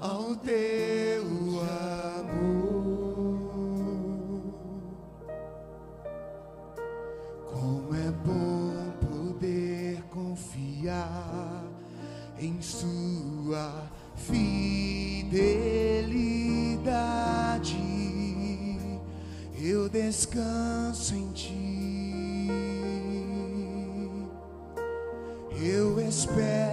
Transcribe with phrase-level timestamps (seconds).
[0.00, 1.24] ao teu
[1.60, 2.78] amor.
[7.52, 11.64] Como é bom poder confiar
[12.38, 15.28] em Sua fidelidade.
[19.60, 21.58] Eu descanso em Ti.
[25.60, 26.67] Eu espero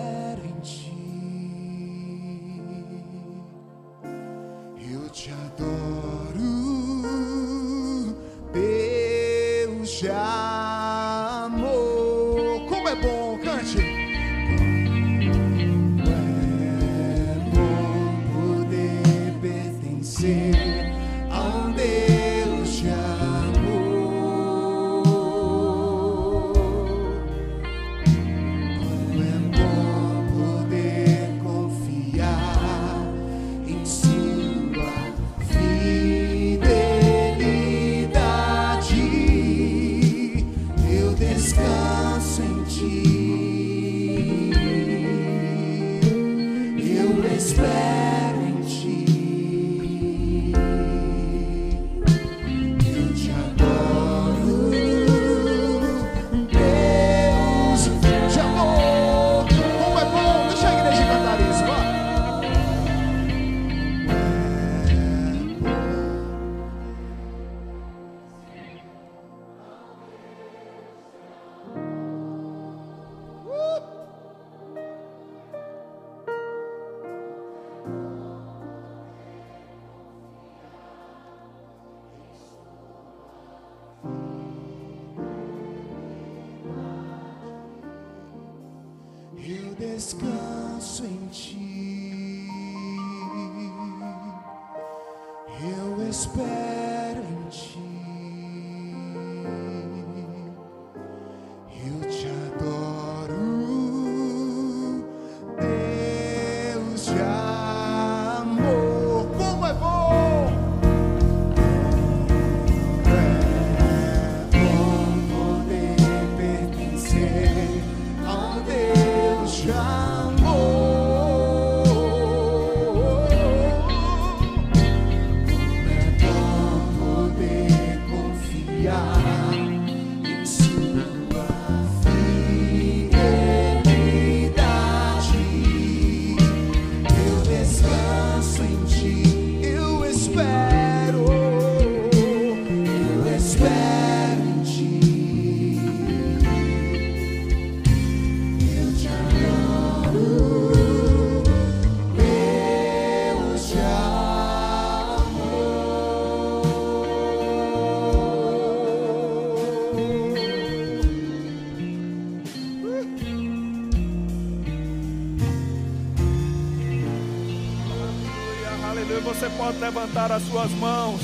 [169.57, 171.21] pode levantar as suas mãos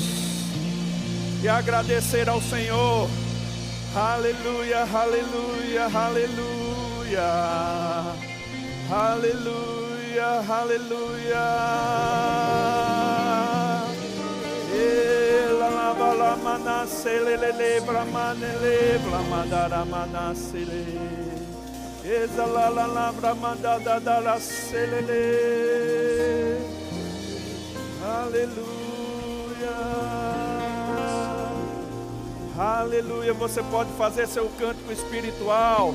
[1.42, 3.08] e agradecer ao Senhor.
[3.94, 7.32] Aleluia, aleluia, aleluia.
[8.90, 11.46] Aleluia, aleluia.
[14.74, 20.84] Ela lava la manasele lele bramanele blamadara manasele.
[22.04, 25.81] Eza la la la bramandada da la selele.
[28.22, 29.72] Aleluia.
[32.56, 33.34] Aleluia.
[33.34, 35.92] Você pode fazer seu cântico espiritual.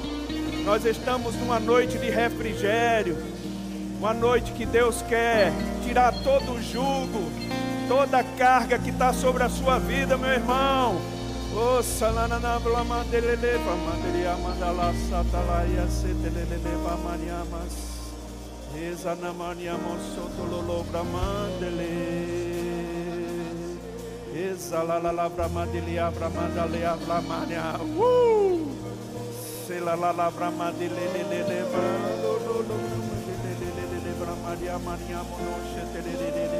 [0.66, 3.18] Nós estamos numa noite de refrigério.
[3.98, 5.54] Uma noite que Deus quer
[5.86, 7.32] tirar todo o jugo,
[7.88, 11.00] toda a carga que está sobre a sua vida, meu irmão.
[11.54, 16.60] O salanana blamandelele blamandelia mandala satalaia setelele
[18.78, 21.94] Ezanamania mosoto lolo bramandele.
[24.36, 27.80] Ezalalala bramadele abramandale abramania.
[27.98, 28.70] Uh!
[29.66, 32.78] Selalala bramadele lele levando lolo
[33.78, 35.22] lele bramadia mania
[35.74, 36.60] se tele lele.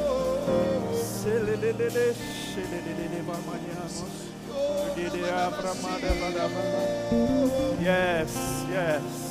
[0.92, 2.06] Selelele
[2.50, 4.28] selelele bramania mos.
[7.80, 8.32] Yes,
[8.70, 9.27] yes.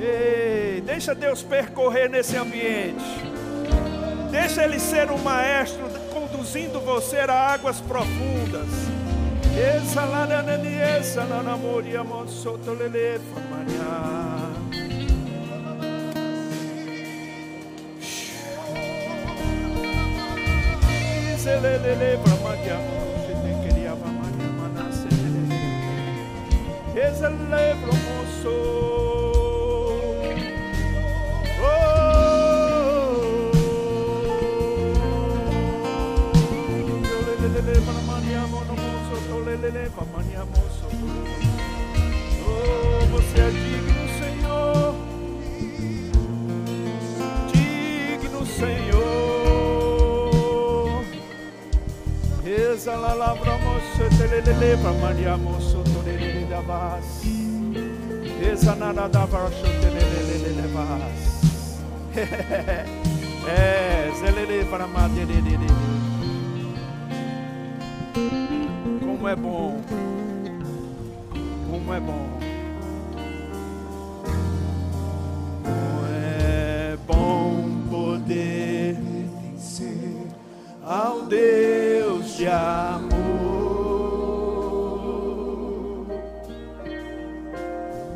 [0.00, 3.04] Ei, deixa Deus percorrer nesse ambiente.
[4.32, 5.97] Deixa Ele ser o maestro
[6.30, 8.68] conduzindo você a águas profundas.
[9.56, 14.48] Essa lá na essa lá na moria monsoto lele famanha.
[21.38, 22.78] Zelelele famanha.
[23.62, 25.08] Queria famanha manase.
[26.94, 28.77] Essa levro monsoto.
[42.46, 44.94] Oh, você é digno, Senhor.
[47.52, 49.02] Digno, Senhor.
[52.44, 57.22] Reza la lavra moço, telelele, pra Maria moço, tolelele da vaz.
[58.40, 61.38] Reza nada da varcho, telelele da vaz.
[63.48, 65.66] É, zelele para madelele.
[69.18, 69.80] Como é bom,
[71.68, 72.38] como é bom.
[75.64, 80.28] Como é bom poder pertencer
[80.84, 83.08] ao Deus de amor.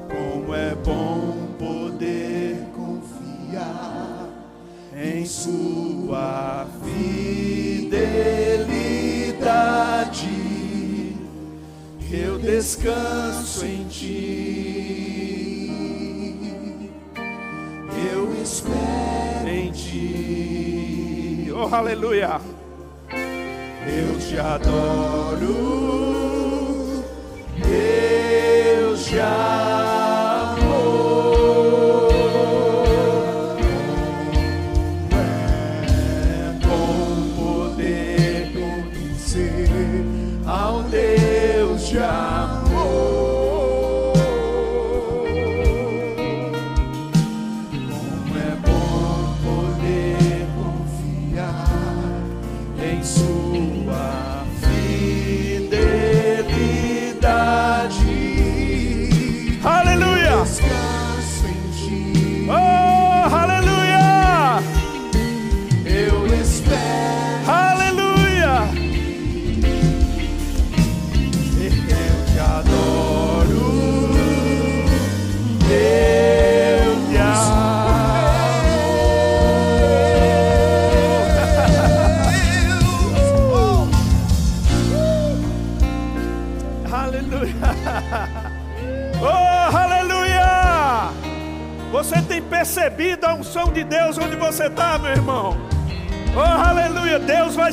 [0.08, 4.28] Como é bom poder confiar
[4.94, 8.51] em Sua fidelidade.
[12.12, 15.22] Eu descanso em Ti.
[18.12, 21.50] Eu espero em Ti.
[21.56, 22.38] Oh, aleluia.
[23.10, 25.54] Eu te adoro.
[27.56, 29.81] Deus te amor.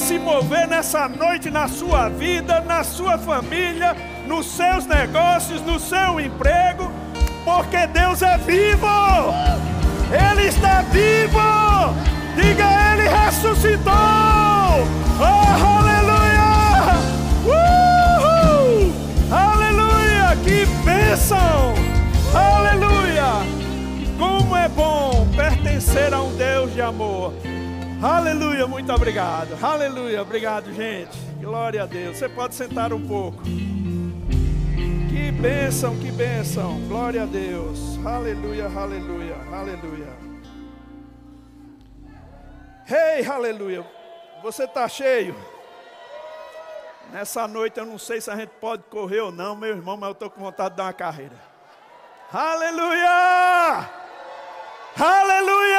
[0.09, 3.95] Se mover nessa noite na sua vida, na sua família,
[4.25, 6.91] nos seus negócios, no seu emprego,
[7.45, 8.87] porque Deus é vivo!
[10.11, 11.39] Ele está vivo!
[12.35, 13.93] Diga, Ele ressuscitou!
[15.19, 16.49] Oh, aleluia!
[17.45, 18.91] Uhul!
[19.31, 20.35] Aleluia!
[20.43, 21.75] Que bênção!
[22.33, 23.45] Aleluia!
[24.17, 27.31] Como é bom pertencer a um Deus de amor.
[28.01, 29.57] Aleluia, muito obrigado.
[29.61, 31.17] Aleluia, obrigado, gente.
[31.41, 32.17] Glória a Deus.
[32.17, 33.43] Você pode sentar um pouco.
[35.09, 36.79] Que bênção, que bênção.
[36.87, 37.99] Glória a Deus.
[38.05, 40.07] Aleluia, aleluia, aleluia.
[42.89, 43.85] Ei, aleluia.
[44.41, 45.35] Você está cheio?
[47.11, 50.07] Nessa noite eu não sei se a gente pode correr ou não, meu irmão, mas
[50.07, 51.35] eu estou com vontade de dar uma carreira.
[52.31, 53.89] Aleluia!
[54.97, 55.78] Aleluia!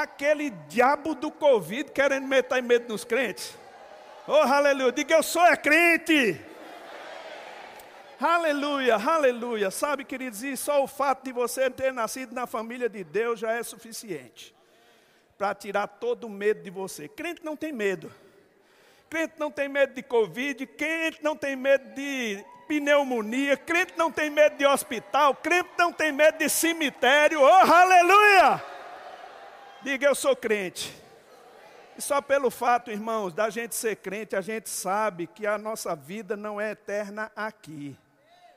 [0.00, 3.54] Aquele diabo do Covid querendo meter medo nos crentes.
[4.26, 4.90] Oh, aleluia!
[4.92, 6.40] Diga eu sou é crente.
[8.18, 9.70] Aleluia, aleluia.
[9.70, 13.52] Sabe, queridos, e só o fato de você ter nascido na família de Deus já
[13.52, 14.54] é suficiente
[15.36, 17.06] para tirar todo o medo de você.
[17.06, 18.10] Crente não tem medo.
[19.10, 24.30] Crente não tem medo de Covid, crente não tem medo de pneumonia, crente não tem
[24.30, 27.42] medo de hospital, crente não tem medo de cemitério.
[27.42, 28.69] Oh, aleluia!
[29.82, 30.94] Diga, eu sou crente.
[31.96, 35.96] E só pelo fato, irmãos, da gente ser crente, a gente sabe que a nossa
[35.96, 37.96] vida não é eterna aqui.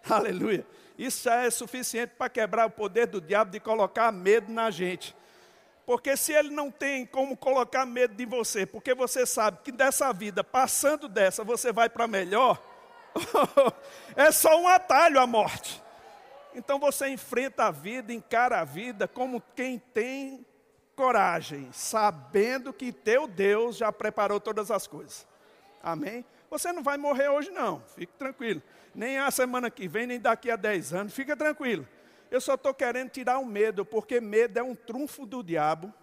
[0.10, 0.66] Aleluia.
[0.98, 5.16] Isso já é suficiente para quebrar o poder do diabo de colocar medo na gente.
[5.86, 10.12] Porque se ele não tem como colocar medo de você, porque você sabe que dessa
[10.12, 12.62] vida, passando dessa, você vai para melhor,
[14.16, 15.82] é só um atalho à morte.
[16.54, 20.46] Então você enfrenta a vida, encara a vida como quem tem
[20.96, 25.28] coragem, sabendo que teu Deus já preparou todas as coisas.
[25.82, 26.26] Amém?
[26.50, 28.62] Você não vai morrer hoje, não, fique tranquilo.
[28.94, 31.88] Nem a semana que vem, nem daqui a 10 anos, fica tranquilo.
[32.30, 35.94] Eu só estou querendo tirar o medo, porque medo é um trunfo do diabo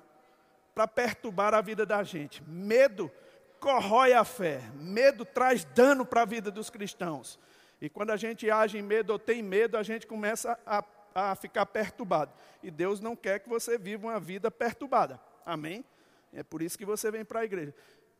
[0.75, 2.43] para perturbar a vida da gente.
[2.45, 3.11] Medo
[3.59, 7.39] corrói a fé, medo traz dano para a vida dos cristãos.
[7.81, 11.35] E quando a gente age em medo ou tem medo, a gente começa a, a
[11.35, 12.33] ficar perturbado.
[12.63, 15.21] E Deus não quer que você viva uma vida perturbada.
[15.45, 15.85] Amém?
[16.33, 17.75] É por isso que você vem para a igreja.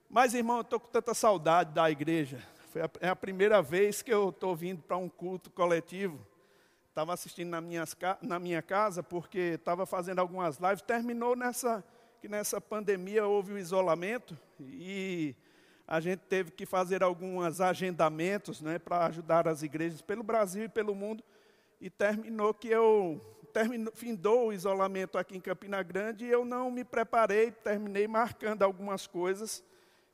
[0.09, 2.43] Mas, irmão, eu estou com tanta saudade da igreja.
[2.71, 6.27] Foi a, é a primeira vez que eu estou vindo para um culto coletivo.
[6.89, 10.83] Estava assistindo na, minhas, na minha casa, porque estava fazendo algumas lives.
[10.83, 11.85] Terminou nessa,
[12.21, 14.37] que nessa pandemia houve o isolamento.
[14.59, 15.37] E
[15.87, 20.69] a gente teve que fazer alguns agendamentos né, para ajudar as igrejas pelo Brasil e
[20.69, 21.23] pelo mundo.
[21.81, 23.21] E terminou que eu
[23.53, 28.63] terminou, findou o isolamento aqui em Campina Grande e eu não me preparei, terminei marcando
[28.63, 29.65] algumas coisas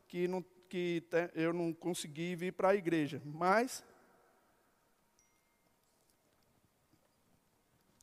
[0.08, 3.20] que, não, que te, eu não consegui vir para a igreja.
[3.25, 3.85] Mas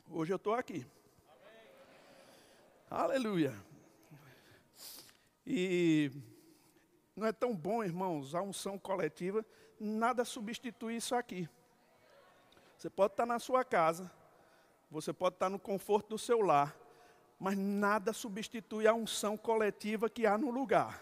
[0.10, 0.86] hoje eu estou aqui.
[1.28, 1.72] Amém.
[2.90, 3.56] Aleluia.
[5.46, 6.12] E
[7.16, 9.46] não é tão bom, irmãos, a unção coletiva,
[9.80, 11.50] nada substitui isso aqui.
[12.84, 14.12] Você pode estar na sua casa,
[14.92, 16.76] você pode estar no conforto do seu lar,
[17.40, 21.02] mas nada substitui a unção coletiva que há no lugar.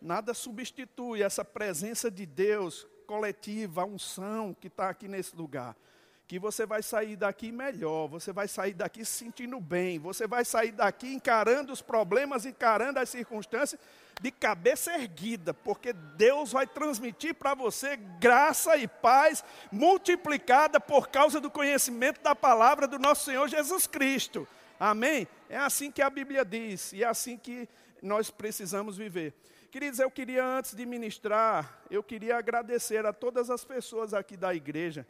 [0.00, 5.76] Nada substitui essa presença de Deus coletiva, a unção que está aqui nesse lugar
[6.26, 10.44] que você vai sair daqui melhor, você vai sair daqui se sentindo bem, você vai
[10.44, 13.78] sair daqui encarando os problemas, encarando as circunstâncias
[14.22, 21.40] de cabeça erguida, porque Deus vai transmitir para você graça e paz multiplicada por causa
[21.40, 24.48] do conhecimento da palavra do nosso Senhor Jesus Cristo.
[24.80, 25.28] Amém?
[25.48, 27.68] É assim que a Bíblia diz e é assim que
[28.00, 29.34] nós precisamos viver.
[29.70, 34.54] Queridos, eu queria antes de ministrar, eu queria agradecer a todas as pessoas aqui da
[34.54, 35.06] igreja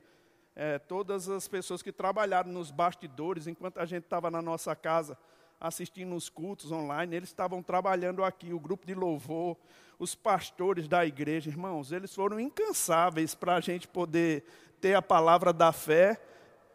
[0.56, 5.18] é, todas as pessoas que trabalharam nos bastidores, enquanto a gente estava na nossa casa
[5.61, 9.56] assistindo os cultos online, eles estavam trabalhando aqui, o grupo de louvor,
[9.99, 14.44] os pastores da igreja, irmãos, eles foram incansáveis para a gente poder
[14.80, 16.20] ter a palavra da fé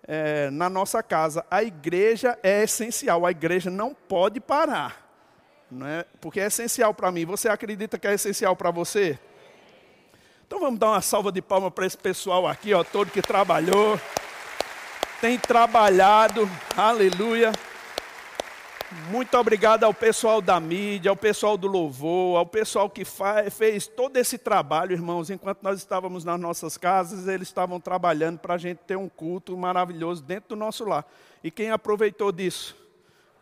[0.03, 1.45] é, na nossa casa.
[1.51, 5.07] A igreja é essencial, a igreja não pode parar,
[5.69, 6.05] não é?
[6.19, 7.25] porque é essencial para mim.
[7.25, 9.19] Você acredita que é essencial para você?
[10.49, 14.01] Então vamos dar uma salva de palmas para esse pessoal aqui, ó, todo que trabalhou,
[15.21, 17.51] tem trabalhado, aleluia.
[19.11, 23.85] Muito obrigado ao pessoal da mídia, ao pessoal do louvor, ao pessoal que faz, fez
[23.85, 25.29] todo esse trabalho, irmãos.
[25.29, 29.55] Enquanto nós estávamos nas nossas casas, eles estavam trabalhando para a gente ter um culto
[29.55, 31.05] maravilhoso dentro do nosso lar.
[31.43, 32.75] E quem aproveitou disso?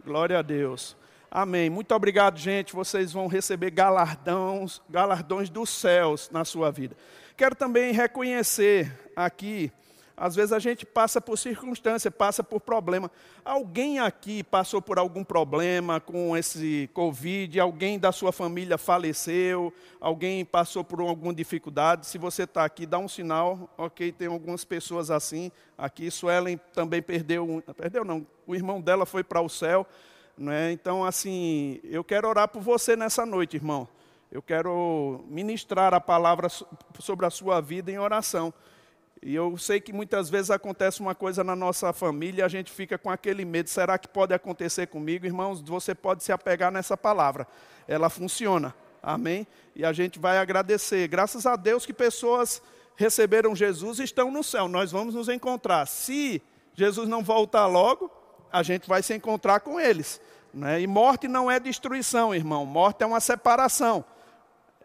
[0.03, 0.93] Glória a Deus.
[1.29, 1.69] Amém.
[1.69, 2.73] Muito obrigado, gente.
[2.73, 6.95] Vocês vão receber galardões, galardões dos céus na sua vida.
[7.35, 9.71] Quero também reconhecer aqui,
[10.19, 13.11] às vezes a gente passa por circunstância, passa por problema.
[13.45, 17.59] Alguém aqui passou por algum problema com esse Covid?
[17.59, 19.71] Alguém da sua família faleceu?
[20.01, 22.07] Alguém passou por alguma dificuldade?
[22.07, 23.69] Se você está aqui, dá um sinal.
[23.77, 25.51] Ok, tem algumas pessoas assim.
[25.77, 29.85] Aqui, Suelen também perdeu, perdeu não, o irmão dela foi para o céu.
[30.51, 30.71] É?
[30.71, 33.87] Então, assim, eu quero orar por você nessa noite, irmão.
[34.31, 36.47] Eu quero ministrar a palavra
[36.99, 38.53] sobre a sua vida em oração.
[39.23, 42.71] E eu sei que muitas vezes acontece uma coisa na nossa família e a gente
[42.71, 43.69] fica com aquele medo.
[43.69, 45.25] Será que pode acontecer comigo?
[45.25, 47.47] Irmãos, você pode se apegar nessa palavra.
[47.87, 48.75] Ela funciona.
[49.01, 49.47] Amém?
[49.75, 51.07] E a gente vai agradecer.
[51.07, 52.61] Graças a Deus que pessoas
[52.95, 54.67] receberam Jesus e estão no céu.
[54.67, 55.87] Nós vamos nos encontrar.
[55.87, 56.41] Se
[56.75, 58.11] Jesus não voltar logo,
[58.57, 60.19] a gente vai se encontrar com eles.
[60.53, 60.81] Né?
[60.81, 62.65] E morte não é destruição, irmão.
[62.65, 64.03] Morte é uma separação.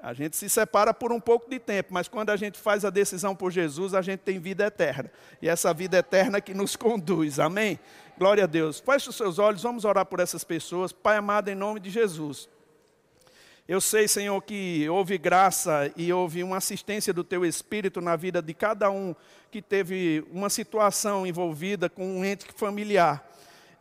[0.02, 2.90] A gente se separa por um pouco de tempo, mas quando a gente faz a
[2.90, 5.10] decisão por Jesus, a gente tem vida eterna.
[5.40, 7.38] E essa vida eterna que nos conduz.
[7.38, 7.78] Amém?
[8.18, 8.80] Glória a Deus.
[8.80, 10.92] Feche os seus olhos, vamos orar por essas pessoas.
[10.92, 12.48] Pai amado, em nome de Jesus.
[13.68, 18.42] Eu sei, Senhor, que houve graça e houve uma assistência do Teu Espírito na vida
[18.42, 19.14] de cada um
[19.52, 23.31] que teve uma situação envolvida com um ente familiar.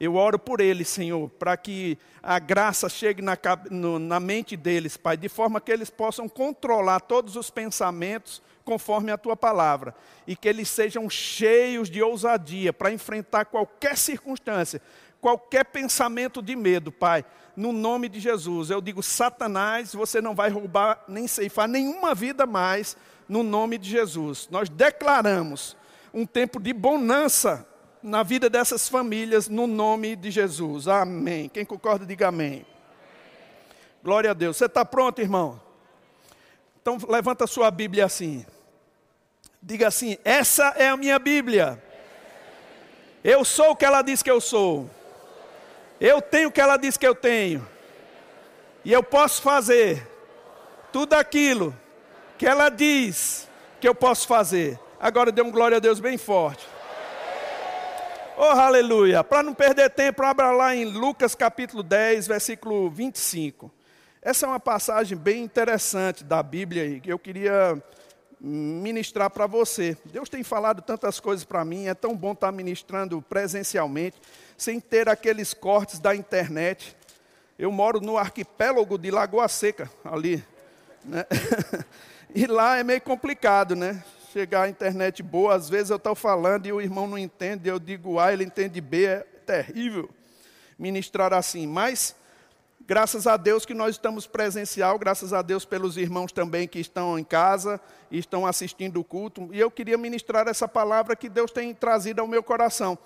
[0.03, 3.38] Eu oro por eles, Senhor, para que a graça chegue na,
[3.70, 9.12] no, na mente deles, Pai, de forma que eles possam controlar todos os pensamentos conforme
[9.12, 9.93] a tua palavra,
[10.25, 14.81] e que eles sejam cheios de ousadia para enfrentar qualquer circunstância,
[15.22, 17.24] qualquer pensamento de medo, Pai.
[17.55, 22.48] No nome de Jesus, eu digo: Satanás, você não vai roubar nem ceifar nenhuma vida
[22.48, 22.98] mais
[23.29, 24.48] no nome de Jesus.
[24.50, 25.77] Nós declaramos
[26.12, 27.67] um tempo de bonança
[28.03, 30.88] na vida dessas famílias, no nome de Jesus.
[30.88, 31.50] Amém.
[31.50, 32.65] Quem concorda, diga amém.
[34.03, 34.58] Glória a Deus.
[34.58, 35.62] Você está pronto, irmão?
[36.81, 38.46] Então levanta a sua Bíblia assim.
[39.62, 41.81] Diga assim: essa é a minha Bíblia.
[43.24, 44.89] Eu sou o que ela diz que eu sou.
[46.00, 47.67] Eu tenho o que ela diz que eu tenho.
[48.84, 50.08] E eu posso fazer
[50.91, 51.75] tudo aquilo
[52.39, 53.48] que ela diz
[53.79, 54.79] que eu posso fazer.
[55.00, 56.70] Agora dê um glória a Deus bem forte.
[58.43, 59.24] Oh, aleluia.
[59.24, 63.71] Para não perder tempo, abra lá em Lucas capítulo 10, versículo 25.
[64.19, 67.79] Essa é uma passagem bem interessante da Bíblia que eu queria
[68.39, 69.95] ministrar para você.
[70.05, 74.19] Deus tem falado tantas coisas para mim, é tão bom estar ministrando presencialmente,
[74.57, 76.98] sem ter aqueles cortes da internet.
[77.60, 80.43] Eu moro no arquipélago de Lagoa Seca, ali.
[81.05, 81.27] Né?
[82.33, 84.03] e lá é meio complicado, né?
[84.31, 87.77] Chegar a internet boa, às vezes eu estou falando e o irmão não entende, eu
[87.77, 90.09] digo A, ele entende B, é terrível
[90.79, 91.67] ministrar assim.
[91.67, 92.15] Mas
[92.88, 97.17] Graças a Deus que nós estamos presencial, graças a Deus pelos irmãos também que estão
[97.17, 99.50] em casa e estão assistindo o culto.
[99.53, 102.97] E eu queria ministrar essa palavra que Deus tem trazido ao meu coração.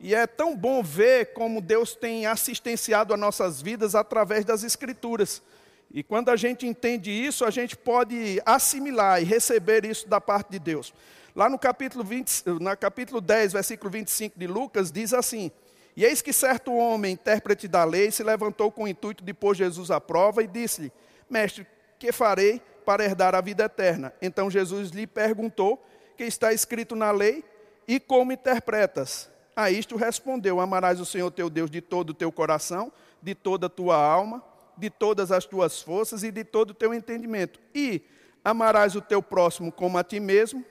[0.00, 5.42] E é tão bom ver como Deus tem assistenciado as nossas vidas através das Escrituras.
[5.90, 10.50] E quando a gente entende isso, a gente pode assimilar e receber isso da parte
[10.50, 10.92] de Deus.
[11.34, 15.50] Lá no capítulo, 20, no capítulo 10, versículo 25 de Lucas, diz assim:
[15.98, 19.56] e eis que certo homem, intérprete da lei, se levantou com o intuito de pôr
[19.56, 20.92] Jesus à prova e disse-lhe:
[21.28, 21.66] Mestre,
[21.98, 24.12] que farei para herdar a vida eterna?
[24.22, 25.84] Então Jesus lhe perguntou:
[26.16, 27.42] Que está escrito na lei
[27.88, 29.28] e como interpretas?
[29.56, 33.66] A isto respondeu: Amarás o Senhor teu Deus de todo o teu coração, de toda
[33.66, 34.40] a tua alma,
[34.78, 37.60] de todas as tuas forças e de todo o teu entendimento.
[37.74, 38.02] E
[38.44, 40.64] amarás o teu próximo como a ti mesmo,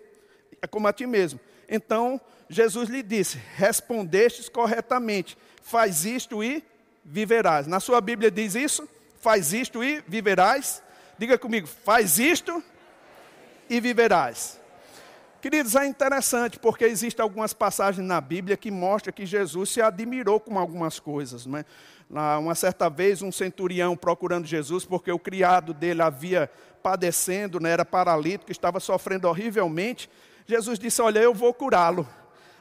[0.69, 1.39] como a ti mesmo.
[1.69, 6.63] Então Jesus lhe disse: Respondestes corretamente, faz isto e
[7.03, 7.67] viverás.
[7.67, 8.87] Na sua Bíblia diz isso?
[9.19, 10.81] Faz isto e viverás.
[11.17, 12.63] Diga comigo: faz isto
[13.69, 14.59] e viverás.
[15.41, 20.39] Queridos, é interessante porque existem algumas passagens na Bíblia que mostram que Jesus se admirou
[20.39, 21.45] com algumas coisas.
[21.45, 21.65] Não é?
[22.09, 26.49] Uma certa vez, um centurião procurando Jesus, porque o criado dele havia
[26.81, 30.09] padecendo, né, era paralítico, estava sofrendo horrivelmente.
[30.45, 32.07] Jesus disse: Olha, eu vou curá-lo.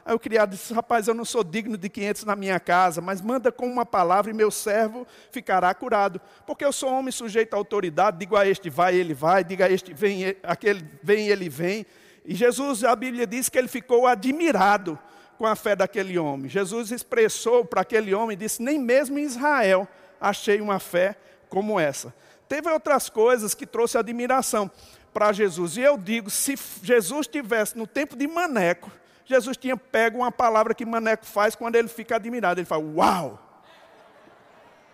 [0.05, 3.21] Aí o criado disse: Rapaz, eu não sou digno de 500 na minha casa, mas
[3.21, 6.19] manda com uma palavra e meu servo ficará curado.
[6.45, 9.71] Porque eu sou homem sujeito à autoridade, digo a este vai, ele vai, diga a
[9.71, 11.85] este vem, aquele vem, ele vem.
[12.25, 14.99] E Jesus, a Bíblia diz que ele ficou admirado
[15.37, 16.49] com a fé daquele homem.
[16.49, 19.87] Jesus expressou para aquele homem e disse: Nem mesmo em Israel
[20.19, 21.15] achei uma fé
[21.49, 22.13] como essa.
[22.47, 24.71] Teve outras coisas que trouxe admiração
[25.13, 25.77] para Jesus.
[25.77, 28.91] E eu digo, se Jesus tivesse no tempo de Maneco,
[29.25, 32.59] Jesus tinha pego uma palavra que Maneco faz quando ele fica admirado.
[32.59, 33.39] Ele fala, uau!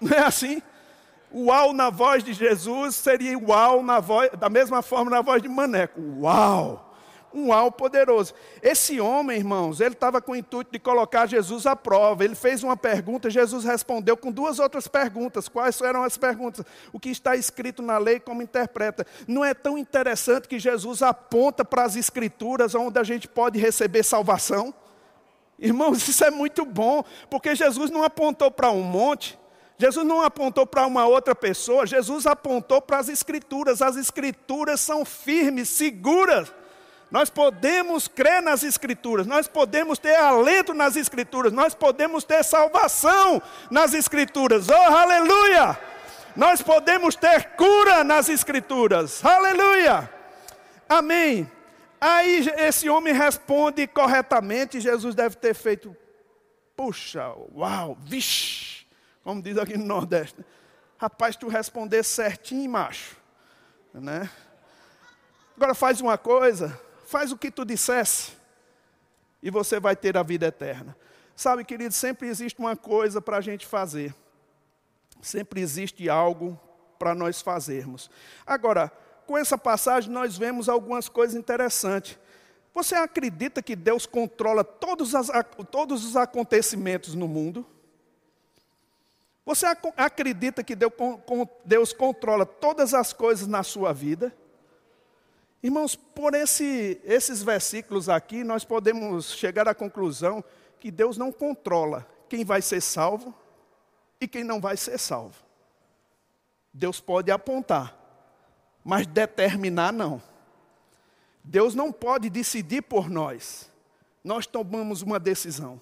[0.02, 0.62] Não é assim?
[1.34, 5.50] Uau na voz de Jesus seria uau na voz, da mesma forma na voz de
[5.50, 6.00] Maneco.
[6.20, 6.93] Uau!
[7.34, 8.34] Um uau poderoso.
[8.62, 12.24] Esse homem, irmãos, ele estava com o intuito de colocar Jesus à prova.
[12.24, 15.48] Ele fez uma pergunta, Jesus respondeu com duas outras perguntas.
[15.48, 16.66] Quais eram as perguntas?
[16.92, 19.06] O que está escrito na lei, como interpreta?
[19.28, 24.04] Não é tão interessante que Jesus aponta para as escrituras onde a gente pode receber
[24.04, 24.74] salvação?
[25.58, 29.40] Irmãos, isso é muito bom, porque Jesus não apontou para um monte,
[29.78, 33.82] Jesus não apontou para uma outra pessoa, Jesus apontou para as Escrituras.
[33.82, 36.54] As Escrituras são firmes, seguras.
[37.14, 43.40] Nós podemos crer nas Escrituras, nós podemos ter alento nas Escrituras, nós podemos ter salvação
[43.70, 44.68] nas Escrituras.
[44.68, 45.80] Oh, aleluia!
[46.36, 49.24] Nós podemos ter cura nas Escrituras.
[49.24, 50.10] Aleluia!
[50.90, 51.48] Amém.
[52.02, 55.96] Aí esse homem responde corretamente, Jesus deve ter feito,
[56.76, 58.88] puxa, uau, vixe,
[59.24, 60.44] como diz aqui no Nordeste.
[60.98, 63.16] Rapaz, tu responder certinho, macho.
[63.94, 64.28] Né?
[65.56, 66.76] Agora faz uma coisa,
[67.14, 68.32] faz o que tu dissesse
[69.40, 70.98] e você vai ter a vida eterna.
[71.36, 74.16] Sabe, querido, sempre existe uma coisa para a gente fazer.
[75.22, 76.60] Sempre existe algo
[76.98, 78.10] para nós fazermos.
[78.48, 78.92] Agora,
[79.28, 82.18] com essa passagem, nós vemos algumas coisas interessantes.
[82.74, 85.30] Você acredita que Deus controla todos, as,
[85.70, 87.64] todos os acontecimentos no mundo?
[89.46, 90.76] Você acredita que
[91.64, 94.36] Deus controla todas as coisas na sua vida?
[95.64, 100.44] Irmãos, por esse, esses versículos aqui, nós podemos chegar à conclusão
[100.78, 103.34] que Deus não controla quem vai ser salvo
[104.20, 105.42] e quem não vai ser salvo.
[106.74, 107.98] Deus pode apontar,
[108.84, 110.22] mas determinar não.
[111.42, 113.72] Deus não pode decidir por nós.
[114.22, 115.80] Nós tomamos uma decisão.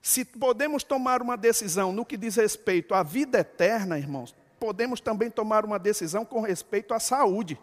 [0.00, 5.30] Se podemos tomar uma decisão no que diz respeito à vida eterna, irmãos, podemos também
[5.30, 7.58] tomar uma decisão com respeito à saúde.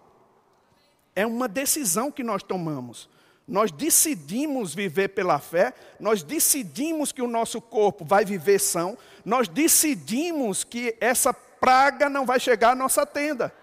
[1.16, 3.10] É uma decisão que nós tomamos.
[3.48, 9.50] Nós decidimos viver pela fé, nós decidimos que o nosso corpo vai viver são, nós
[9.50, 13.54] decidimos que essa praga não vai chegar à nossa tenda.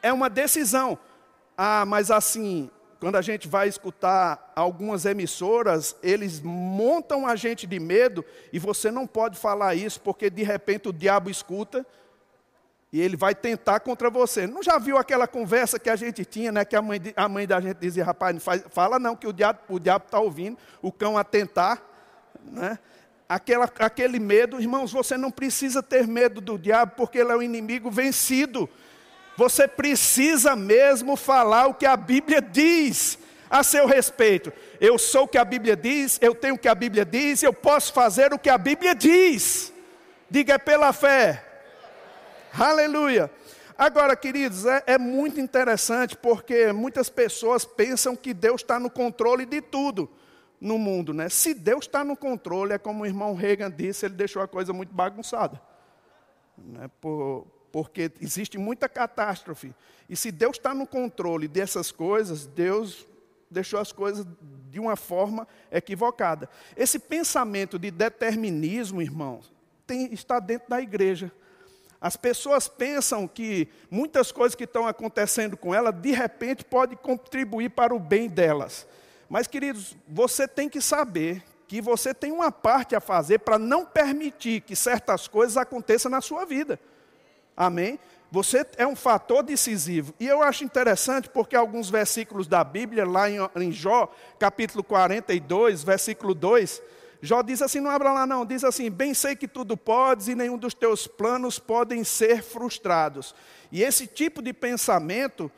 [0.00, 0.98] É uma decisão.
[1.56, 7.80] Ah, mas assim, quando a gente vai escutar algumas emissoras, eles montam a gente de
[7.80, 11.84] medo e você não pode falar isso porque de repente o diabo escuta
[12.92, 14.46] e ele vai tentar contra você.
[14.46, 16.62] Não já viu aquela conversa que a gente tinha, né?
[16.62, 19.32] Que a mãe, a mãe da gente dizia, rapaz, não faz, fala não, que o
[19.32, 21.82] diabo está o diabo tá ouvindo, o cão a tentar.
[22.44, 22.78] Né?
[23.26, 27.42] Aquela, aquele medo, irmãos, você não precisa ter medo do diabo, porque ele é o
[27.42, 28.68] inimigo vencido.
[29.38, 34.52] Você precisa mesmo falar o que a Bíblia diz a seu respeito.
[34.78, 37.54] Eu sou o que a Bíblia diz, eu tenho o que a Bíblia diz, eu
[37.54, 39.72] posso fazer o que a Bíblia diz.
[40.30, 41.51] Diga é pela fé.
[42.52, 43.30] Aleluia.
[43.78, 49.46] Agora, queridos, é, é, muito interessante porque muitas pessoas pensam que Deus está no controle
[49.46, 50.10] de tudo
[50.60, 51.28] no mundo, né?
[51.30, 54.72] Se Deus está no controle, é como o irmão Reagan disse, ele deixou a coisa
[54.72, 55.60] muito bagunçada.
[56.56, 56.88] Né?
[57.00, 59.74] Por, porque existe muita catástrofe.
[60.08, 63.08] E se Deus está no controle dessas coisas, Deus
[63.50, 64.26] deixou as coisas
[64.70, 66.48] de uma forma equivocada.
[66.76, 69.50] Esse pensamento de determinismo, irmãos,
[69.86, 71.32] tem, está dentro da igreja.
[72.02, 77.70] As pessoas pensam que muitas coisas que estão acontecendo com ela, de repente, pode contribuir
[77.70, 78.88] para o bem delas.
[79.28, 83.86] Mas, queridos, você tem que saber que você tem uma parte a fazer para não
[83.86, 86.76] permitir que certas coisas aconteçam na sua vida.
[87.56, 88.00] Amém?
[88.32, 90.12] Você é um fator decisivo.
[90.18, 96.34] E eu acho interessante porque alguns versículos da Bíblia, lá em, Jó, capítulo 42, versículo
[96.34, 96.82] 2,
[97.24, 100.34] Jó diz assim, não abra lá não, diz assim, bem sei que tudo podes e
[100.34, 103.32] nenhum dos teus planos podem ser frustrados.
[103.70, 105.48] E esse tipo de pensamento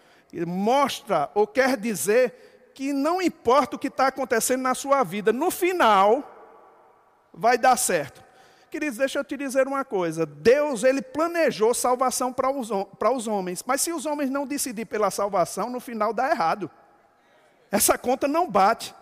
[0.46, 5.50] mostra ou quer dizer que não importa o que está acontecendo na sua vida, no
[5.50, 6.30] final
[7.32, 8.22] vai dar certo.
[8.70, 10.26] Queridos, deixa eu te dizer uma coisa.
[10.26, 13.64] Deus, Ele planejou salvação para os, para os homens.
[13.64, 16.70] Mas se os homens não decidirem pela salvação, no final dá errado.
[17.70, 18.94] Essa conta não bate.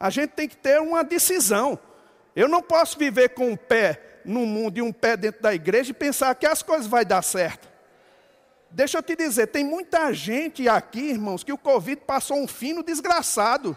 [0.00, 1.78] A gente tem que ter uma decisão.
[2.34, 5.90] Eu não posso viver com um pé no mundo e um pé dentro da igreja
[5.90, 7.68] e pensar que as coisas vão dar certo.
[8.70, 12.82] Deixa eu te dizer, tem muita gente aqui, irmãos, que o Covid passou um fino
[12.82, 13.76] desgraçado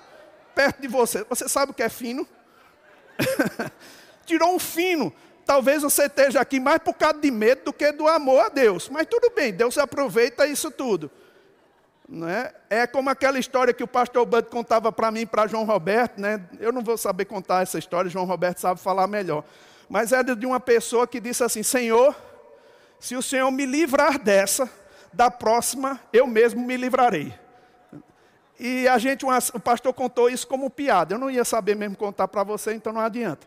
[0.54, 1.26] perto de você.
[1.26, 2.26] Você sabe o que é fino?
[4.26, 5.14] Tirou um fino.
[5.46, 8.90] Talvez você esteja aqui mais por causa de medo do que do amor a Deus.
[8.90, 11.12] Mas tudo bem, Deus aproveita isso tudo.
[12.08, 12.52] Né?
[12.70, 16.20] É como aquela história que o pastor Bud contava para mim, para João Roberto.
[16.20, 16.42] Né?
[16.60, 19.44] Eu não vou saber contar essa história, João Roberto sabe falar melhor.
[19.90, 22.16] Mas é de uma pessoa que disse assim: Senhor,
[23.00, 24.70] se o Senhor me livrar dessa,
[25.14, 27.34] da próxima eu mesmo me livrarei.
[28.60, 31.16] E a gente, o pastor contou isso como piada.
[31.16, 33.46] Eu não ia saber mesmo contar para você, então não adianta.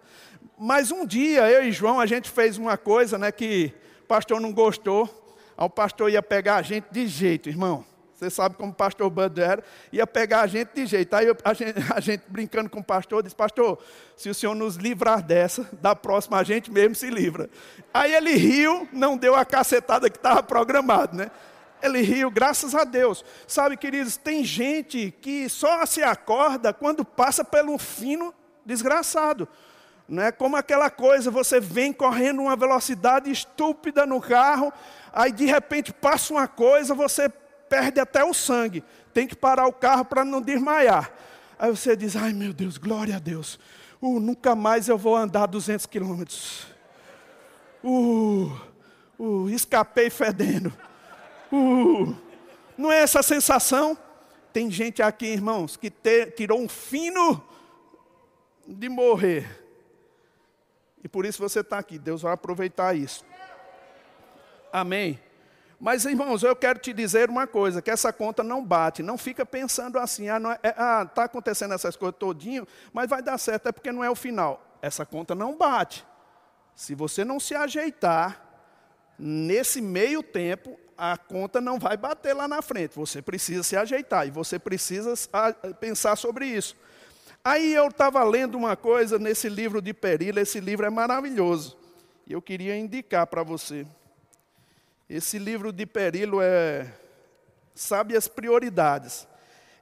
[0.58, 4.38] Mas um dia, eu e João, a gente fez uma coisa né, que o pastor
[4.40, 5.08] não gostou.
[5.56, 7.86] o pastor ia pegar a gente de jeito, irmão.
[8.18, 11.14] Você sabe como o pastor Bud era, ia pegar a gente de jeito.
[11.14, 13.78] Aí a gente, a gente, brincando com o pastor, disse, pastor,
[14.16, 17.48] se o senhor nos livrar dessa, da próxima a gente mesmo se livra.
[17.94, 21.30] Aí ele riu, não deu a cacetada que estava programado, né?
[21.80, 23.24] Ele riu, graças a Deus.
[23.46, 28.34] Sabe, queridos, tem gente que só se acorda quando passa pelo fino
[28.66, 29.46] desgraçado.
[30.08, 34.72] Não é como aquela coisa, você vem correndo uma velocidade estúpida no carro,
[35.12, 37.30] aí de repente passa uma coisa, você
[37.68, 38.82] perde até o sangue.
[39.12, 41.12] Tem que parar o carro para não desmaiar.
[41.58, 43.58] Aí você diz: ai meu Deus, glória a Deus.
[44.00, 46.66] Uh, nunca mais eu vou andar 200 quilômetros.
[47.82, 48.52] Uh,
[49.18, 50.72] uh, escapei fedendo.
[51.52, 52.14] Uh,
[52.76, 53.98] não é essa sensação?
[54.52, 57.42] Tem gente aqui, irmãos, que te, tirou um fino
[58.66, 59.64] de morrer.
[61.02, 61.98] E por isso você está aqui.
[61.98, 63.24] Deus vai aproveitar isso.
[64.72, 65.18] Amém.
[65.80, 69.02] Mas, irmãos, eu quero te dizer uma coisa, que essa conta não bate.
[69.02, 73.22] Não fica pensando assim, ah, está é, ah, tá acontecendo essas coisas todinho, mas vai
[73.22, 74.78] dar certo, é porque não é o final.
[74.82, 76.04] Essa conta não bate.
[76.74, 78.44] Se você não se ajeitar,
[79.16, 82.96] nesse meio tempo, a conta não vai bater lá na frente.
[82.96, 86.76] Você precisa se ajeitar e você precisa ah, pensar sobre isso.
[87.44, 91.78] Aí eu estava lendo uma coisa nesse livro de Perila, esse livro é maravilhoso.
[92.26, 93.86] E eu queria indicar para você.
[95.08, 96.86] Esse livro de Perilo é
[97.74, 99.26] Sabe as Prioridades.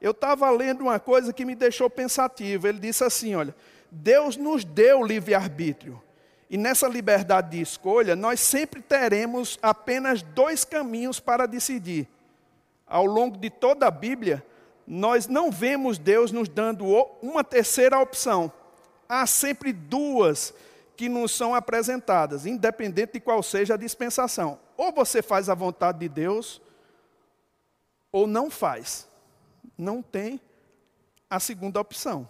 [0.01, 2.69] eu estava lendo uma coisa que me deixou pensativo.
[2.69, 3.53] Ele disse assim: olha,
[3.91, 6.01] Deus nos deu livre-arbítrio.
[6.49, 12.07] E nessa liberdade de escolha, nós sempre teremos apenas dois caminhos para decidir.
[12.87, 14.47] Ao longo de toda a Bíblia,
[14.87, 16.87] nós não vemos Deus nos dando
[17.21, 18.53] uma terceira opção.
[19.09, 20.55] Há sempre duas
[20.97, 24.65] que nos são apresentadas, independente de qual seja a dispensação.
[24.77, 26.61] Ou você faz a vontade de Deus,
[28.12, 29.09] ou não faz.
[29.77, 30.41] Não tem
[31.29, 32.29] a segunda opção.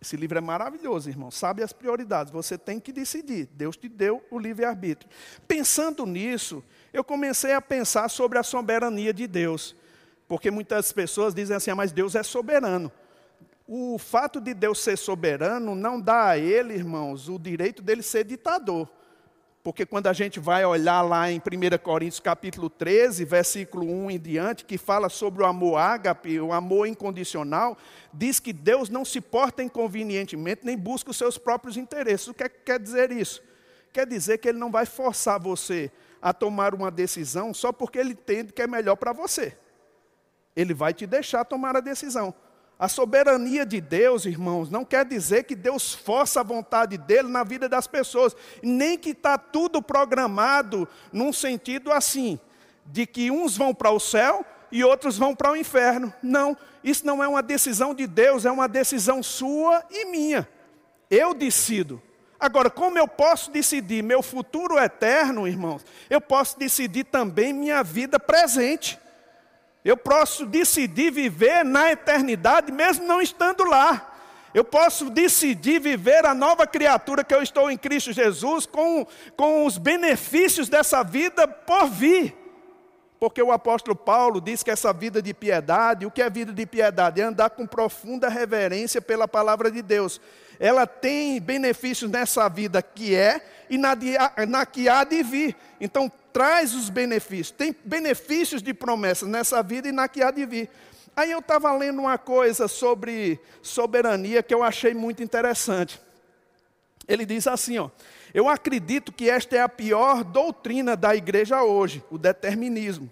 [0.00, 1.30] Esse livro é maravilhoso, irmão.
[1.30, 2.30] Sabe as prioridades.
[2.30, 3.48] Você tem que decidir.
[3.52, 5.10] Deus te deu o livre-arbítrio.
[5.48, 9.74] Pensando nisso, eu comecei a pensar sobre a soberania de Deus.
[10.28, 12.92] Porque muitas pessoas dizem assim, ah, mas Deus é soberano.
[13.66, 18.24] O fato de Deus ser soberano não dá a ele, irmãos, o direito dele ser
[18.24, 18.86] ditador.
[19.64, 24.20] Porque quando a gente vai olhar lá em 1 Coríntios capítulo 13, versículo 1 em
[24.20, 27.74] diante, que fala sobre o amor ágape, o amor incondicional,
[28.12, 32.28] diz que Deus não se porta inconvenientemente, nem busca os seus próprios interesses.
[32.28, 33.42] O que quer dizer isso?
[33.90, 38.10] Quer dizer que Ele não vai forçar você a tomar uma decisão só porque Ele
[38.10, 39.56] entende que é melhor para você.
[40.54, 42.34] Ele vai te deixar tomar a decisão.
[42.78, 47.44] A soberania de Deus, irmãos, não quer dizer que Deus força a vontade dele na
[47.44, 52.38] vida das pessoas, nem que está tudo programado num sentido assim,
[52.86, 56.12] de que uns vão para o céu e outros vão para o inferno.
[56.20, 60.48] Não, isso não é uma decisão de Deus, é uma decisão sua e minha.
[61.08, 62.02] Eu decido.
[62.40, 68.18] Agora, como eu posso decidir meu futuro eterno, irmãos, eu posso decidir também minha vida
[68.18, 68.98] presente.
[69.84, 74.12] Eu posso decidir viver na eternidade, mesmo não estando lá.
[74.54, 79.66] Eu posso decidir viver a nova criatura que eu estou em Cristo Jesus, com, com
[79.66, 82.34] os benefícios dessa vida por vir.
[83.18, 86.64] Porque o apóstolo Paulo diz que essa vida de piedade, o que é vida de
[86.64, 87.20] piedade?
[87.20, 90.20] É andar com profunda reverência pela palavra de Deus.
[90.58, 93.96] Ela tem benefícios nessa vida que é e na,
[94.48, 95.56] na que há de vir.
[95.80, 97.52] Então, traz os benefícios.
[97.52, 100.68] Tem benefícios de promessas nessa vida e na que há de vir.
[101.14, 106.00] Aí eu estava lendo uma coisa sobre soberania que eu achei muito interessante.
[107.06, 107.88] Ele diz assim, ó:
[108.34, 113.08] Eu acredito que esta é a pior doutrina da igreja hoje, o determinismo.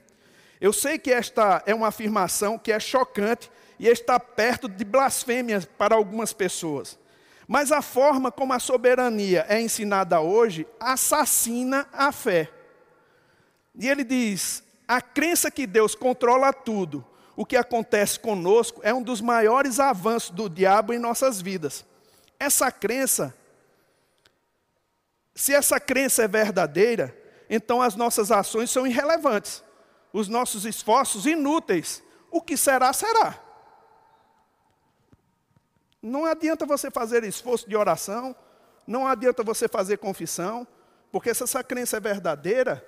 [0.60, 5.60] Eu sei que esta é uma afirmação que é chocante e está perto de blasfêmia
[5.78, 6.98] para algumas pessoas.
[7.46, 12.50] Mas a forma como a soberania é ensinada hoje assassina a fé.
[13.74, 17.04] E ele diz: a crença que Deus controla tudo,
[17.34, 21.84] o que acontece conosco, é um dos maiores avanços do diabo em nossas vidas.
[22.38, 23.34] Essa crença,
[25.34, 27.16] se essa crença é verdadeira,
[27.48, 29.62] então as nossas ações são irrelevantes,
[30.12, 32.02] os nossos esforços inúteis.
[32.30, 33.38] O que será, será.
[36.02, 38.34] Não adianta você fazer esforço de oração,
[38.86, 40.66] não adianta você fazer confissão,
[41.12, 42.84] porque se essa crença é verdadeira,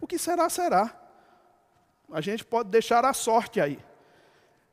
[0.00, 0.94] o que será, será.
[2.10, 3.78] A gente pode deixar a sorte aí.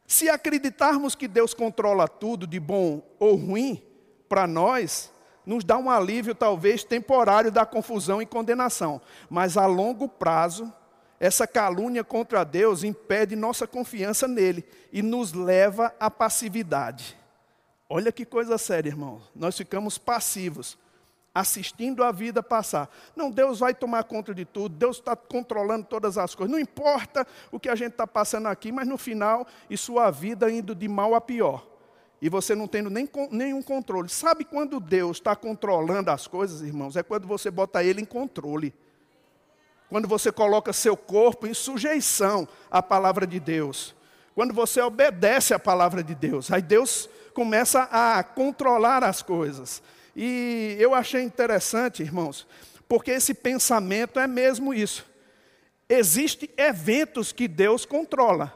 [0.07, 3.81] Se acreditarmos que Deus controla tudo, de bom ou ruim,
[4.29, 5.11] para nós,
[5.45, 10.71] nos dá um alívio talvez temporário da confusão e condenação, mas a longo prazo,
[11.19, 17.17] essa calúnia contra Deus impede nossa confiança nele e nos leva à passividade.
[17.89, 19.21] Olha que coisa séria, irmão.
[19.35, 20.77] Nós ficamos passivos
[21.35, 22.89] assistindo a vida passar.
[23.13, 26.49] Não, Deus vai tomar conta de tudo, Deus está controlando todas as coisas.
[26.49, 30.49] Não importa o que a gente está passando aqui, mas no final, e sua vida
[30.49, 31.67] indo de mal a pior.
[32.21, 34.07] E você não tendo nem, nenhum controle.
[34.07, 36.95] Sabe quando Deus está controlando as coisas, irmãos?
[36.95, 38.73] É quando você bota Ele em controle.
[39.89, 43.93] Quando você coloca seu corpo em sujeição à palavra de Deus.
[44.33, 46.49] Quando você obedece à palavra de Deus.
[46.49, 49.83] Aí Deus começa a controlar as coisas.
[50.15, 52.47] E eu achei interessante, irmãos,
[52.87, 55.05] porque esse pensamento é mesmo isso.
[55.89, 58.53] Existem eventos que Deus controla.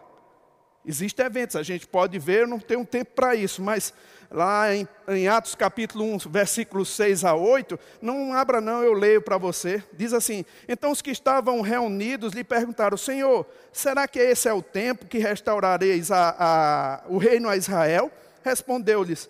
[0.86, 3.94] Existem eventos, a gente pode ver, não tem um tempo para isso, mas
[4.32, 9.22] lá em, em, Atos capítulo 1, versículos 6 a 8, não abra não, eu leio
[9.22, 9.84] para você.
[9.94, 14.62] Diz assim: Então os que estavam reunidos lhe perguntaram: Senhor, será que esse é o
[14.62, 18.10] tempo que restaurareis a, a, o reino a Israel?
[18.44, 19.30] Respondeu-lhes: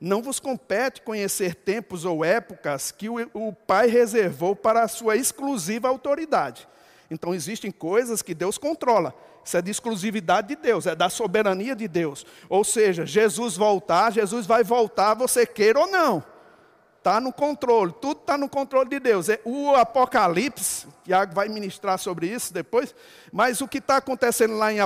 [0.00, 5.16] não vos compete conhecer tempos ou épocas que o, o Pai reservou para a sua
[5.16, 6.66] exclusiva autoridade.
[7.10, 9.14] Então existem coisas que Deus controla.
[9.44, 12.24] Isso é de exclusividade de Deus, é da soberania de Deus.
[12.48, 16.24] Ou seja, Jesus voltar, Jesus vai voltar, você queira ou não.
[17.00, 19.30] Está no controle, tudo está no controle de Deus.
[19.30, 22.94] É o Apocalipse, Tiago vai ministrar sobre isso depois,
[23.32, 24.76] mas o que está acontecendo lá em,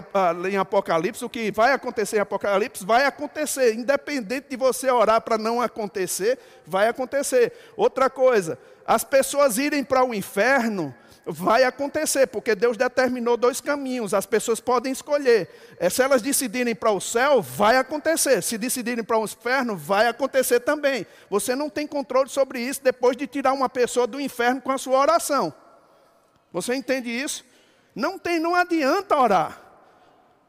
[0.49, 5.37] em, Apocalipse, o que vai acontecer em Apocalipse, vai acontecer, independente de você orar para
[5.37, 7.53] não acontecer, vai acontecer.
[7.77, 10.95] Outra coisa, as pessoas irem para o inferno,
[11.27, 15.49] vai acontecer, porque Deus determinou dois caminhos, as pessoas podem escolher.
[15.79, 18.43] É, se elas decidirem para o céu, vai acontecer.
[18.43, 21.07] Se decidirem para o inferno, vai acontecer também.
[21.31, 24.79] Você não tem controle sobre isso depois de tirar uma pessoa do inferno com a
[24.79, 25.53] sua oração.
[26.53, 27.45] Você entende isso?
[27.95, 29.61] Não tem, não adianta orar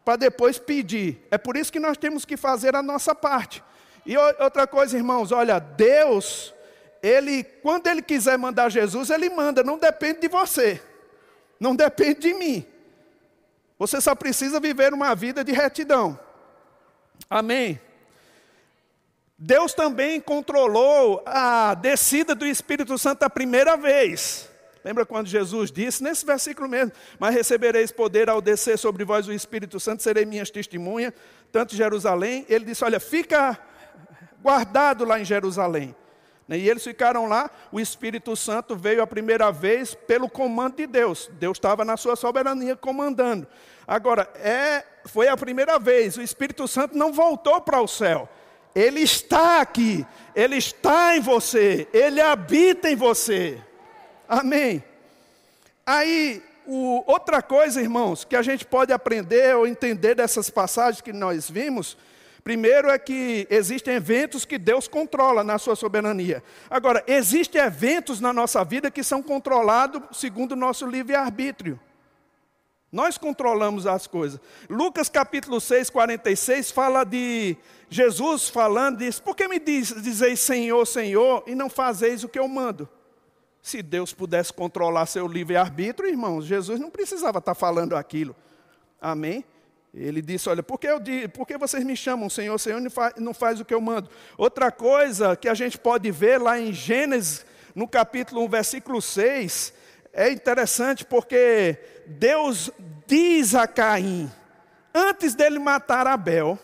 [0.04, 1.26] para depois pedir.
[1.32, 3.64] É por isso que nós temos que fazer a nossa parte.
[4.06, 6.54] E outra coisa, irmãos, olha, Deus
[7.06, 10.82] ele, quando ele quiser mandar Jesus, ele manda, não depende de você,
[11.60, 12.66] não depende de mim.
[13.78, 16.20] Você só precisa viver uma vida de retidão.
[17.30, 17.80] Amém.
[19.38, 24.50] Deus também controlou a descida do Espírito Santo a primeira vez.
[24.84, 29.34] Lembra quando Jesus disse, nesse versículo mesmo: Mas recebereis poder ao descer sobre vós o
[29.34, 31.14] Espírito Santo, serei minhas testemunhas,
[31.52, 32.46] tanto em Jerusalém.
[32.50, 33.60] Ele disse: Olha, fica
[34.42, 35.96] guardado lá em Jerusalém.
[36.48, 36.58] Né?
[36.58, 41.30] E eles ficaram lá, o Espírito Santo veio a primeira vez pelo comando de Deus.
[41.34, 43.48] Deus estava na sua soberania comandando.
[43.88, 48.28] Agora, é, foi a primeira vez, o Espírito Santo não voltou para o céu.
[48.74, 50.06] Ele está aqui,
[50.36, 53.62] ele está em você, ele habita em você.
[54.28, 54.84] Amém.
[55.86, 61.14] Aí, o, outra coisa, irmãos, que a gente pode aprender ou entender dessas passagens que
[61.14, 61.96] nós vimos,
[62.46, 66.44] Primeiro é que existem eventos que Deus controla na sua soberania.
[66.70, 71.80] Agora, existem eventos na nossa vida que são controlados segundo o nosso livre-arbítrio.
[72.92, 74.40] Nós controlamos as coisas.
[74.70, 77.58] Lucas capítulo 6, 46 fala de
[77.90, 82.38] Jesus falando, diz, por que me diz, dizeis Senhor, Senhor, e não fazeis o que
[82.38, 82.88] eu mando?
[83.60, 88.36] Se Deus pudesse controlar seu livre-arbítrio, irmãos, Jesus não precisava estar falando aquilo.
[89.02, 89.44] Amém?
[89.96, 91.00] Ele disse: Olha, por que, eu,
[91.34, 92.82] por que vocês me chamam Senhor, Senhor,
[93.16, 94.10] e não faz o que eu mando?
[94.38, 99.74] Outra coisa que a gente pode ver lá em Gênesis, no capítulo 1, versículo 6,
[100.12, 102.70] é interessante porque Deus
[103.08, 104.30] diz a Caim,
[104.94, 106.60] antes dele matar Abel,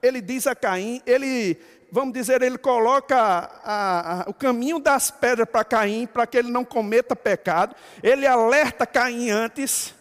[0.00, 5.48] ele diz a Caim, ele, vamos dizer, ele coloca a, a, o caminho das pedras
[5.48, 9.92] para Caim, para que ele não cometa pecado, ele alerta Caim antes,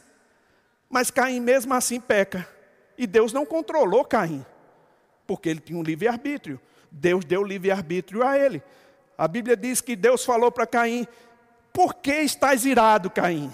[0.88, 2.59] mas Caim mesmo assim peca.
[3.00, 4.46] E Deus não controlou Caim,
[5.26, 6.60] porque ele tinha um livre-arbítrio.
[6.92, 8.62] Deus deu livre-arbítrio a ele.
[9.18, 11.08] A Bíblia diz que Deus falou para Caim:
[11.72, 13.50] Por que estás irado, Caim?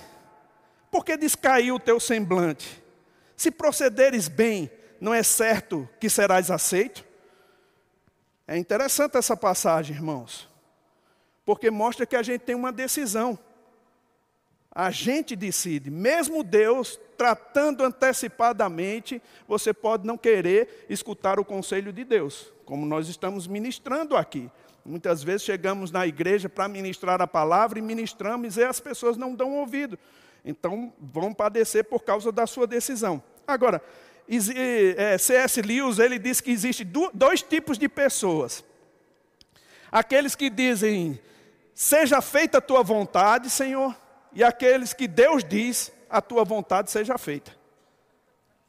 [0.89, 2.83] Por que descaiu o teu semblante?
[3.37, 7.05] Se procederes bem, não é certo que serás aceito?
[8.47, 10.49] É interessante essa passagem, irmãos,
[11.45, 13.37] porque mostra que a gente tem uma decisão.
[14.71, 22.03] A gente decide, mesmo Deus tratando antecipadamente, você pode não querer escutar o conselho de
[22.03, 24.49] Deus, como nós estamos ministrando aqui.
[24.85, 29.33] Muitas vezes chegamos na igreja para ministrar a palavra e ministramos e as pessoas não
[29.33, 29.97] dão ouvido.
[30.45, 33.23] Então vão padecer por causa da sua decisão.
[33.47, 33.81] Agora,
[34.29, 35.59] C.S.
[35.59, 38.63] É, Lewis ele diz que existe dois tipos de pessoas.
[39.91, 41.19] Aqueles que dizem,
[41.73, 43.95] seja feita a tua vontade, Senhor,
[44.33, 47.55] e aqueles que Deus diz, a tua vontade seja feita.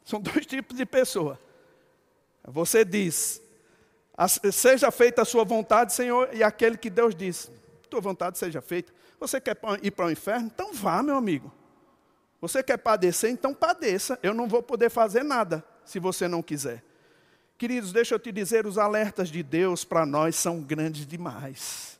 [0.03, 1.39] São dois tipos de pessoa.
[2.43, 3.41] Você diz,
[4.51, 7.49] seja feita a sua vontade, Senhor, e aquele que Deus diz,
[7.89, 8.93] tua vontade seja feita.
[9.19, 10.47] Você quer ir para o inferno?
[10.53, 11.51] Então vá, meu amigo.
[12.39, 13.31] Você quer padecer?
[13.31, 14.19] Então padeça.
[14.21, 16.83] Eu não vou poder fazer nada se você não quiser.
[17.57, 21.96] Queridos, deixa eu te dizer, os alertas de Deus para nós são grandes demais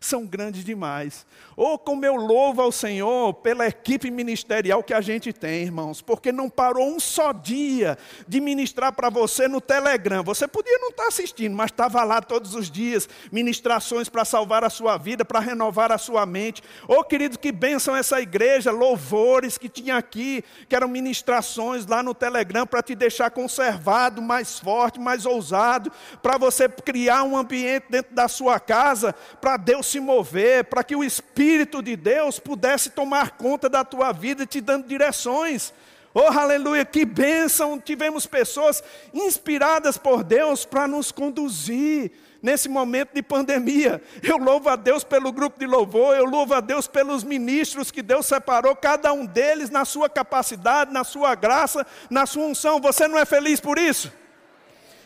[0.00, 1.26] são grandes demais.
[1.56, 6.00] Ou oh, como eu louvo ao Senhor pela equipe ministerial que a gente tem, irmãos,
[6.00, 10.22] porque não parou um só dia de ministrar para você no Telegram.
[10.22, 14.70] Você podia não estar assistindo, mas estava lá todos os dias, ministrações para salvar a
[14.70, 16.62] sua vida, para renovar a sua mente.
[16.86, 22.14] Oh, querido, que bênção essa igreja, louvores que tinha aqui, que eram ministrações lá no
[22.14, 25.90] Telegram para te deixar conservado, mais forte, mais ousado,
[26.22, 30.94] para você criar um ambiente dentro da sua casa, para Deus se mover, para que
[30.94, 35.72] o Espírito de Deus pudesse tomar conta da tua vida, te dando direções.
[36.14, 37.78] Oh, aleluia, que bênção!
[37.78, 38.82] Tivemos pessoas
[39.12, 42.12] inspiradas por Deus para nos conduzir
[42.42, 44.02] nesse momento de pandemia.
[44.22, 48.02] Eu louvo a Deus pelo grupo de louvor, eu louvo a Deus pelos ministros que
[48.02, 52.80] Deus separou, cada um deles na sua capacidade, na sua graça, na sua unção.
[52.80, 54.12] Você não é feliz por isso?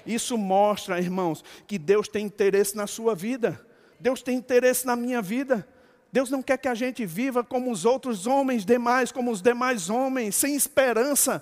[0.07, 3.65] Isso mostra, irmãos, que Deus tem interesse na sua vida.
[4.03, 5.65] Deus tem interesse na minha vida.
[6.11, 9.89] Deus não quer que a gente viva como os outros homens demais, como os demais
[9.89, 11.41] homens, sem esperança.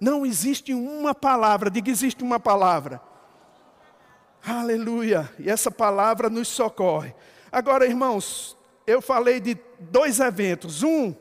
[0.00, 3.00] Não existe uma palavra, diga existe uma palavra.
[4.44, 5.30] Aleluia.
[5.38, 7.14] E essa palavra nos socorre.
[7.52, 8.56] Agora, irmãos,
[8.88, 10.82] eu falei de dois eventos.
[10.82, 11.14] Um,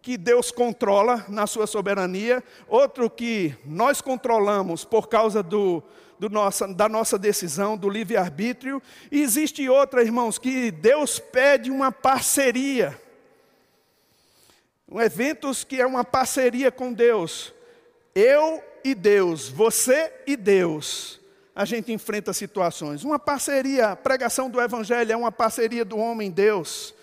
[0.00, 5.82] que Deus controla na sua soberania, outro que nós controlamos por causa do,
[6.20, 12.98] nossa, da nossa decisão, do livre-arbítrio, e existe outra, irmãos, que Deus pede uma parceria.
[14.90, 17.52] Um eventos que é uma parceria com Deus.
[18.14, 21.20] Eu e Deus, você e Deus.
[21.54, 23.02] A gente enfrenta situações.
[23.02, 26.94] Uma parceria, a pregação do Evangelho é uma parceria do homem Deus.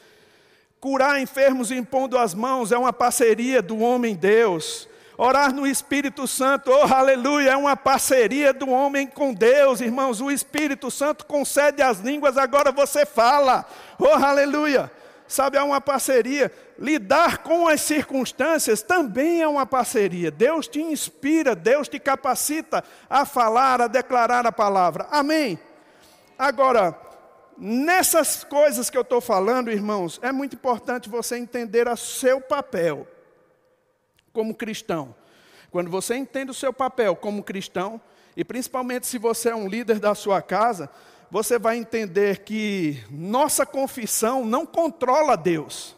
[0.80, 4.88] Curar enfermos impondo as mãos é uma parceria do homem Deus.
[5.18, 10.20] Orar no Espírito Santo, oh aleluia, é uma parceria do homem com Deus, irmãos.
[10.20, 13.64] O Espírito Santo concede as línguas, agora você fala,
[14.00, 14.92] oh aleluia.
[15.28, 16.52] Sabe, é uma parceria.
[16.78, 20.30] Lidar com as circunstâncias também é uma parceria.
[20.30, 25.08] Deus te inspira, Deus te capacita a falar, a declarar a palavra.
[25.10, 25.58] Amém.
[26.38, 26.96] Agora,
[27.58, 33.08] nessas coisas que eu estou falando, irmãos, é muito importante você entender o seu papel
[34.34, 35.16] como cristão.
[35.72, 38.02] Quando você entende o seu papel como cristão,
[38.36, 40.90] e principalmente se você é um líder da sua casa,
[41.30, 45.96] você vai entender que nossa confissão não controla Deus.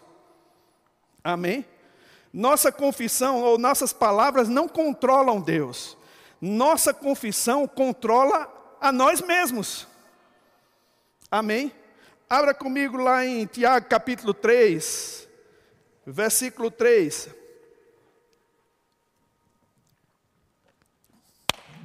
[1.24, 1.66] Amém?
[2.32, 5.98] Nossa confissão ou nossas palavras não controlam Deus.
[6.40, 9.88] Nossa confissão controla a nós mesmos.
[11.32, 11.72] Amém?
[12.30, 15.28] Abra comigo lá em Tiago capítulo 3,
[16.06, 17.30] versículo 3.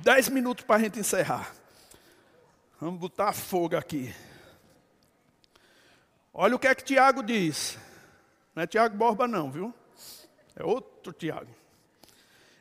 [0.03, 1.55] Dez minutos para a gente encerrar.
[2.81, 4.15] Vamos botar fogo aqui.
[6.33, 7.77] Olha o que é que Tiago diz.
[8.55, 9.75] Não é Tiago Borba, não, viu?
[10.57, 11.55] É outro Tiago.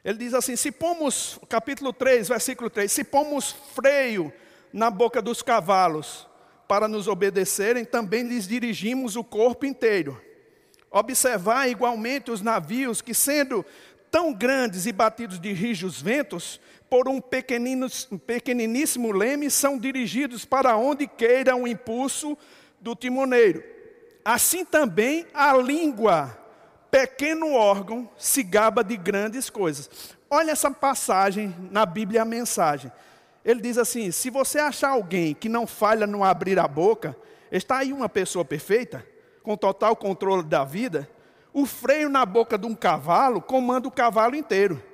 [0.03, 4.33] Ele diz assim: se pomos, capítulo 3, versículo 3, se pomos freio
[4.73, 6.27] na boca dos cavalos
[6.67, 10.21] para nos obedecerem, também lhes dirigimos o corpo inteiro.
[10.91, 13.65] Observar igualmente os navios que, sendo
[14.11, 16.59] tão grandes e batidos de rijos ventos,
[16.89, 22.37] por um pequeniníssimo leme, são dirigidos para onde queira o impulso
[22.81, 23.63] do timoneiro.
[24.25, 26.37] Assim também a língua,
[26.89, 30.17] pequeno órgão, se gaba de grandes coisas.
[30.29, 32.91] Olha essa passagem na Bíblia, a mensagem.
[33.45, 37.15] Ele diz assim: se você achar alguém que não falha no abrir a boca,
[37.51, 39.05] está aí uma pessoa perfeita,
[39.43, 41.09] com total controle da vida.
[41.53, 44.88] O freio na boca de um cavalo comanda o cavalo inteiro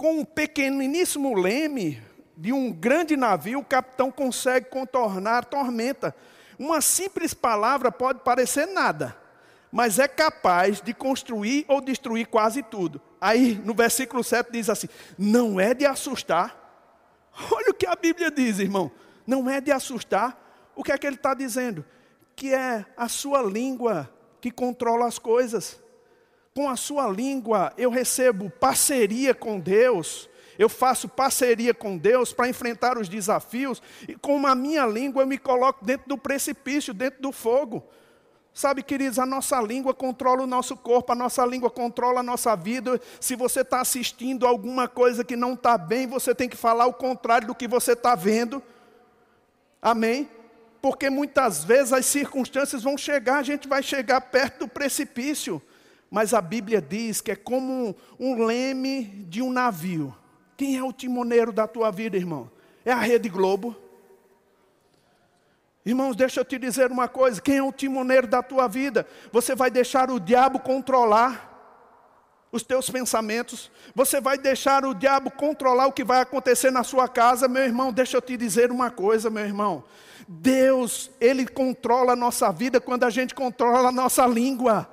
[0.00, 2.02] com um pequeniníssimo leme
[2.34, 6.16] de um grande navio, o capitão consegue contornar a tormenta.
[6.58, 9.14] Uma simples palavra pode parecer nada,
[9.70, 12.98] mas é capaz de construir ou destruir quase tudo.
[13.20, 14.88] Aí no versículo 7 diz assim:
[15.18, 16.56] não é de assustar.
[17.52, 18.90] Olha o que a Bíblia diz, irmão.
[19.26, 20.34] Não é de assustar.
[20.74, 21.84] O que é que ele está dizendo?
[22.34, 25.78] Que é a sua língua que controla as coisas
[26.60, 32.50] com a sua língua eu recebo parceria com Deus, eu faço parceria com Deus para
[32.50, 37.22] enfrentar os desafios, e com a minha língua eu me coloco dentro do precipício, dentro
[37.22, 37.82] do fogo.
[38.52, 42.54] Sabe, queridos, a nossa língua controla o nosso corpo, a nossa língua controla a nossa
[42.54, 43.00] vida.
[43.18, 46.92] Se você está assistindo alguma coisa que não está bem, você tem que falar o
[46.92, 48.62] contrário do que você está vendo.
[49.80, 50.28] Amém?
[50.82, 55.62] Porque muitas vezes as circunstâncias vão chegar, a gente vai chegar perto do precipício.
[56.10, 60.14] Mas a Bíblia diz que é como um, leme de um navio.
[60.56, 62.50] Quem é o timoneiro da tua vida, irmão?
[62.84, 63.76] É a Rede Globo?
[65.86, 69.06] Irmãos, deixa eu te dizer uma coisa: quem é o timoneiro da tua vida?
[69.32, 71.48] Você vai deixar o diabo controlar
[72.52, 77.06] os teus pensamentos, você vai deixar o diabo controlar o que vai acontecer na sua
[77.06, 77.92] casa, meu irmão.
[77.92, 79.84] Deixa eu te dizer uma coisa, meu irmão.
[80.26, 84.88] Deus, Ele controla a nossa vida quando a gente controla a nossa língua.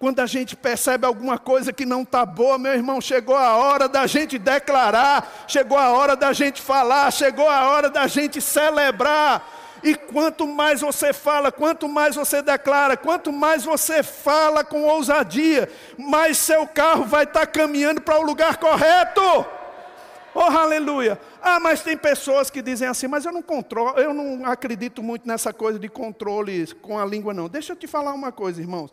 [0.00, 3.86] Quando a gente percebe alguma coisa que não está boa, meu irmão, chegou a hora
[3.86, 9.46] da gente declarar, chegou a hora da gente falar, chegou a hora da gente celebrar.
[9.82, 15.70] E quanto mais você fala, quanto mais você declara, quanto mais você fala com ousadia,
[15.98, 19.20] mais seu carro vai estar tá caminhando para o lugar correto.
[20.32, 21.20] Oh, aleluia!
[21.42, 25.28] Ah, mas tem pessoas que dizem assim, mas eu não controlo, eu não acredito muito
[25.28, 27.50] nessa coisa de controle com a língua, não.
[27.50, 28.90] Deixa eu te falar uma coisa, irmãos.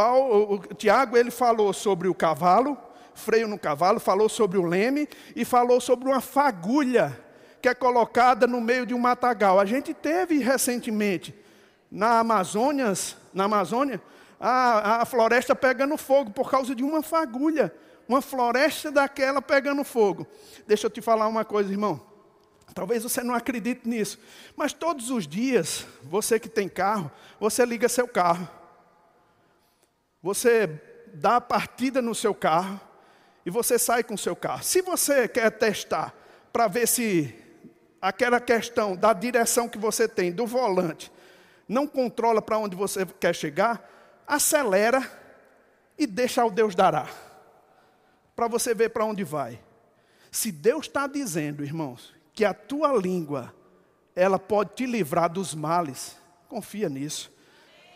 [0.00, 2.74] Paulo, o Tiago ele falou sobre o cavalo,
[3.12, 7.20] freio no cavalo, falou sobre o leme e falou sobre uma fagulha
[7.60, 9.60] que é colocada no meio de um matagal.
[9.60, 11.34] A gente teve recentemente
[11.90, 12.94] na Amazônia,
[13.34, 14.00] na Amazônia,
[14.40, 17.70] a, a floresta pegando fogo por causa de uma fagulha.
[18.08, 20.26] Uma floresta daquela pegando fogo.
[20.66, 22.00] Deixa eu te falar uma coisa, irmão.
[22.74, 24.18] Talvez você não acredite nisso,
[24.56, 28.48] mas todos os dias, você que tem carro, você liga seu carro.
[30.22, 30.68] Você
[31.14, 32.80] dá a partida no seu carro
[33.44, 34.62] e você sai com o seu carro.
[34.62, 36.14] Se você quer testar
[36.52, 37.34] para ver se
[38.00, 41.10] aquela questão da direção que você tem, do volante,
[41.68, 43.88] não controla para onde você quer chegar,
[44.26, 45.08] acelera
[45.98, 47.08] e deixa o Deus dará.
[48.34, 49.60] Para você ver para onde vai.
[50.30, 53.54] Se Deus está dizendo, irmãos, que a tua língua,
[54.14, 56.16] ela pode te livrar dos males,
[56.48, 57.32] confia nisso.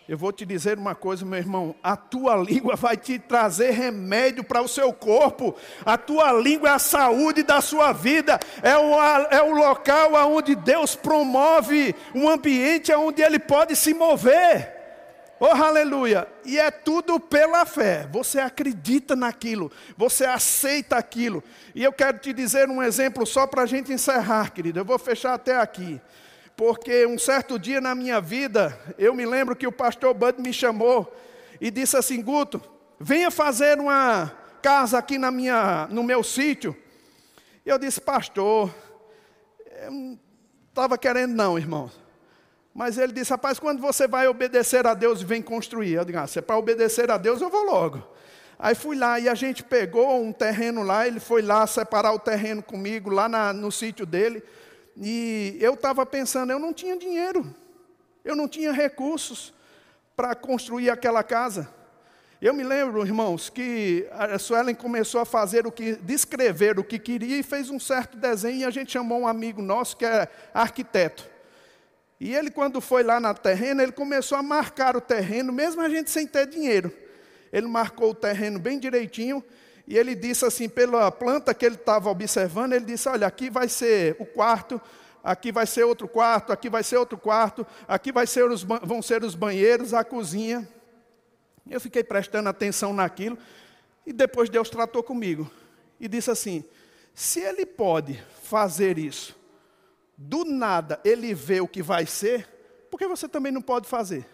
[0.07, 4.45] Eu vou te dizer uma coisa, meu irmão: a tua língua vai te trazer remédio
[4.45, 9.03] para o seu corpo, a tua língua é a saúde da sua vida, é o,
[9.31, 14.73] é o local onde Deus promove um ambiente onde Ele pode se mover.
[15.41, 16.29] Oh, aleluia!
[16.45, 18.07] E é tudo pela fé.
[18.13, 21.43] Você acredita naquilo, você aceita aquilo.
[21.75, 24.79] E eu quero te dizer um exemplo só para a gente encerrar, querido.
[24.79, 26.01] Eu vou fechar até aqui
[26.57, 30.53] porque um certo dia na minha vida, eu me lembro que o pastor Bud me
[30.53, 31.13] chamou
[31.61, 32.61] e disse assim: Guto,
[32.99, 34.33] venha fazer uma
[34.63, 36.75] casa aqui na minha, no meu sítio.
[37.67, 38.75] Eu disse, pastor,
[39.83, 40.19] eu não
[40.69, 41.91] estava querendo não, irmão.
[42.75, 45.93] Mas ele disse, rapaz, quando você vai obedecer a Deus e vem construir?
[45.93, 48.03] Eu disse, ah, se é para obedecer a Deus, eu vou logo.
[48.59, 52.19] Aí fui lá e a gente pegou um terreno lá, ele foi lá separar o
[52.19, 54.43] terreno comigo, lá na, no sítio dele.
[54.97, 57.55] E eu estava pensando, eu não tinha dinheiro,
[58.25, 59.53] eu não tinha recursos
[60.15, 61.69] para construir aquela casa.
[62.41, 66.99] Eu me lembro, irmãos, que a Suelen começou a fazer o que, descrever o que
[66.99, 70.29] queria e fez um certo desenho e a gente chamou um amigo nosso que é
[70.53, 71.29] arquiteto.
[72.21, 75.89] E ele, quando foi lá na terreno, ele começou a marcar o terreno, mesmo a
[75.89, 76.93] gente sem ter dinheiro.
[77.53, 79.43] Ele marcou o terreno bem direitinho
[79.87, 83.69] e ele disse assim, pela planta que ele estava observando, ele disse: Olha, aqui vai
[83.69, 84.81] ser o quarto,
[85.23, 89.03] aqui vai ser outro quarto, aqui vai ser outro quarto, aqui vai ser os, vão
[89.03, 90.67] ser os banheiros, a cozinha.
[91.69, 93.39] Eu fiquei prestando atenção naquilo,
[94.07, 95.51] e depois Deus tratou comigo
[96.01, 96.65] e disse assim:
[97.13, 99.37] se ele pode fazer isso,
[100.17, 102.49] do nada ele vê o que vai ser,
[102.91, 104.27] por que você também não pode fazer?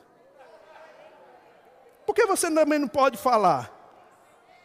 [2.06, 3.79] Por que você também não pode falar?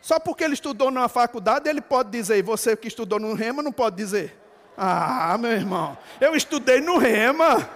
[0.05, 3.71] Só porque ele estudou numa faculdade, ele pode dizer, você que estudou no Rema não
[3.71, 4.39] pode dizer.
[4.77, 7.67] Ah, meu irmão, eu estudei no Rema.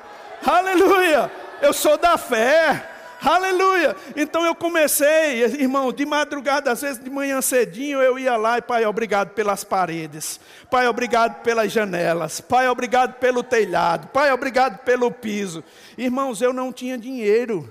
[0.46, 1.32] Aleluia!
[1.60, 2.88] Eu sou da fé.
[3.20, 3.96] Aleluia!
[4.16, 8.62] Então eu comecei, irmão, de madrugada, às vezes de manhã cedinho, eu ia lá e,
[8.62, 10.40] Pai, obrigado pelas paredes.
[10.70, 12.40] Pai, obrigado pelas janelas.
[12.40, 14.08] Pai, obrigado pelo telhado.
[14.10, 15.64] Pai, obrigado pelo piso.
[15.98, 17.68] Irmãos, eu não tinha dinheiro.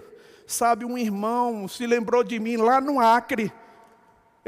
[0.48, 3.52] Sabe, um irmão se lembrou de mim lá no Acre.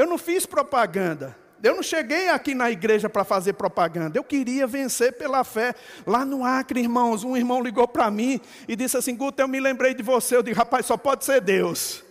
[0.00, 1.36] Eu não fiz propaganda.
[1.62, 4.18] Eu não cheguei aqui na igreja para fazer propaganda.
[4.18, 5.74] Eu queria vencer pela fé.
[6.06, 9.60] Lá no Acre, irmãos, um irmão ligou para mim e disse assim: Guto, eu me
[9.60, 10.36] lembrei de você.
[10.36, 12.02] Eu disse: rapaz, só pode ser Deus.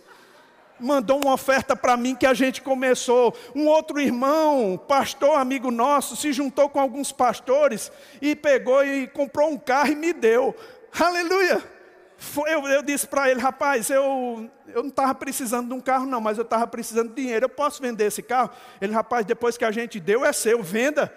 [0.78, 3.36] Mandou uma oferta para mim que a gente começou.
[3.56, 7.90] Um outro irmão, pastor, amigo nosso, se juntou com alguns pastores
[8.22, 10.54] e pegou e comprou um carro e me deu.
[10.96, 11.79] Aleluia!
[12.22, 16.04] Foi, eu, eu, disse para ele, rapaz, eu, eu não estava precisando de um carro,
[16.04, 17.46] não, mas eu estava precisando de dinheiro.
[17.46, 18.50] Eu posso vender esse carro?
[18.78, 21.10] Ele, rapaz, depois que a gente deu, é seu, venda.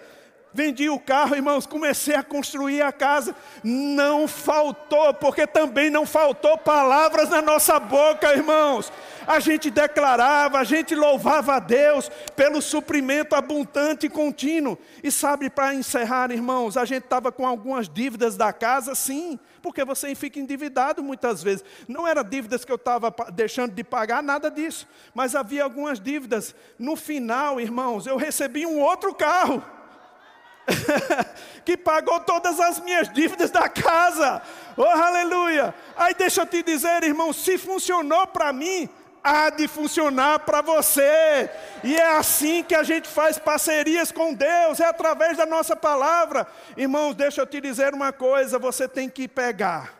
[0.50, 3.36] Vendi o carro, irmãos, comecei a construir a casa.
[3.62, 8.90] Não faltou, porque também não faltou palavras na nossa boca, irmãos.
[9.26, 14.78] A gente declarava, a gente louvava a Deus pelo suprimento abundante e contínuo.
[15.02, 19.82] E sabe, para encerrar, irmãos, a gente estava com algumas dívidas da casa, sim, porque
[19.82, 21.64] você fica endividado muitas vezes.
[21.88, 24.86] Não era dívidas que eu estava deixando de pagar, nada disso.
[25.14, 26.54] Mas havia algumas dívidas.
[26.78, 29.64] No final, irmãos, eu recebi um outro carro.
[31.64, 34.42] que pagou todas as minhas dívidas da casa.
[34.76, 35.74] Oh, aleluia!
[35.96, 38.86] Aí deixa eu te dizer, irmão, se funcionou para mim,
[39.24, 41.48] há de funcionar para você.
[41.82, 46.46] E é assim que a gente faz parcerias com Deus, é através da nossa palavra.
[46.76, 49.94] Irmãos, deixa eu te dizer uma coisa, você tem que pegar.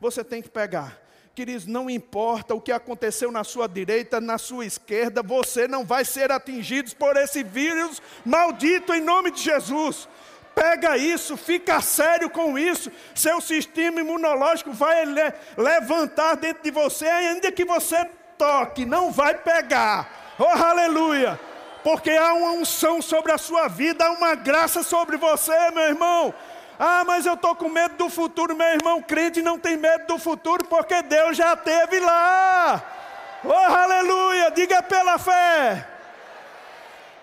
[0.00, 0.98] Você tem que pegar.
[1.34, 6.04] Queridos, não importa o que aconteceu na sua direita, na sua esquerda, você não vai
[6.04, 10.08] ser atingido por esse vírus maldito em nome de Jesus.
[10.54, 12.90] Pega isso, fica sério com isso.
[13.14, 18.08] Seu sistema imunológico vai le levantar dentro de você, ainda que você
[18.38, 20.34] toque, não vai pegar.
[20.38, 21.38] Oh, aleluia!
[21.82, 26.34] Porque há uma unção sobre a sua vida, há uma graça sobre você, meu irmão.
[26.78, 29.02] Ah, mas eu estou com medo do futuro, meu irmão.
[29.02, 32.82] Crente não tem medo do futuro porque Deus já teve lá.
[33.44, 34.50] Oh, aleluia!
[34.50, 35.88] Diga pela fé.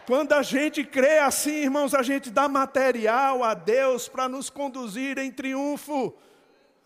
[0.05, 5.17] Quando a gente crê assim, irmãos, a gente dá material a Deus para nos conduzir
[5.17, 6.13] em triunfo.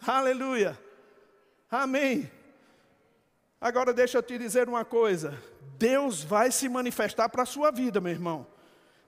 [0.05, 0.77] Aleluia.
[1.69, 2.29] Amém.
[3.59, 5.37] Agora deixa eu te dizer uma coisa.
[5.77, 8.47] Deus vai se manifestar para a sua vida, meu irmão.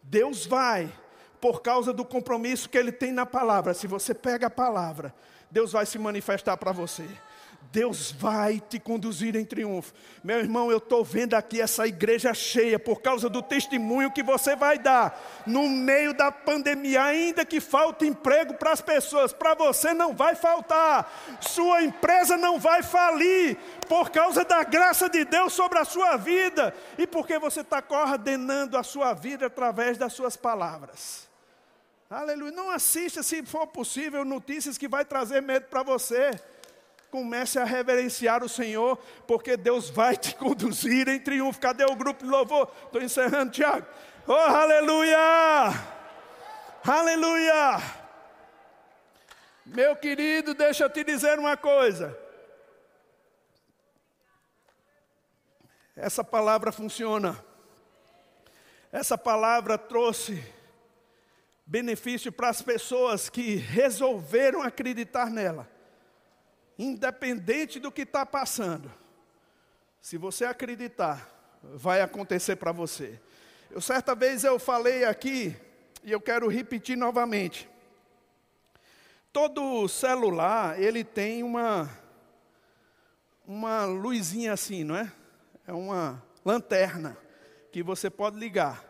[0.02, 0.92] Deus vai,
[1.40, 3.74] por causa do compromisso que Ele tem na palavra.
[3.74, 5.14] Se você pega a palavra,
[5.52, 7.08] Deus vai se manifestar para você.
[7.72, 9.94] Deus vai te conduzir em triunfo.
[10.24, 14.56] Meu irmão, eu estou vendo aqui essa igreja cheia por causa do testemunho que você
[14.56, 17.04] vai dar no meio da pandemia.
[17.04, 21.12] Ainda que falte emprego para as pessoas, para você não vai faltar.
[21.42, 23.58] Sua empresa não vai falir
[23.88, 28.78] por causa da graça de Deus sobre a sua vida e porque você está coordenando
[28.78, 31.28] a sua vida através das suas palavras.
[32.10, 32.52] Aleluia.
[32.52, 36.32] Não assista, se for possível, notícias que vai trazer medo para você.
[37.10, 41.60] Comece a reverenciar o Senhor, porque Deus vai te conduzir em triunfo.
[41.60, 42.72] Cadê o grupo de louvor?
[42.86, 43.86] Estou encerrando, Tiago.
[44.28, 45.18] Oh, aleluia!
[46.86, 47.82] Aleluia!
[49.66, 52.18] Meu querido, deixa eu te dizer uma coisa.
[55.96, 57.42] Essa palavra funciona.
[58.92, 60.44] Essa palavra trouxe
[61.66, 65.77] benefício para as pessoas que resolveram acreditar nela
[66.78, 68.92] independente do que está passando,
[70.02, 71.30] se você acreditar,
[71.62, 73.20] vai acontecer para você.
[73.70, 75.56] Eu certa vez eu falei aqui
[76.04, 77.70] e eu quero repetir novamente.
[79.34, 81.90] Todo celular ele tem uma
[83.46, 85.12] uma luzinha assim, não é?
[85.66, 87.18] É uma lanterna
[87.72, 88.84] que você pode ligar.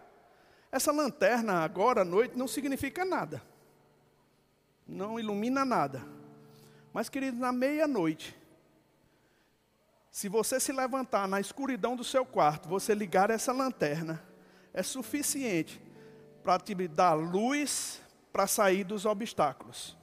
[0.71, 3.41] Essa lanterna agora à noite não significa nada.
[4.87, 6.16] Não ilumina nada.
[6.97, 8.35] Mas, querido, na meia-noite,
[10.09, 14.19] se você se levantar na escuridão do seu quarto, você ligar essa lanterna,
[14.73, 15.79] é suficiente
[16.41, 18.01] para te dar luz
[18.33, 19.95] para sair dos obstáculos.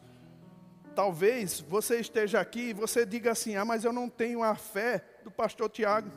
[0.95, 5.05] Talvez você esteja aqui e você diga assim: ah, mas eu não tenho a fé
[5.25, 6.13] do pastor Tiago,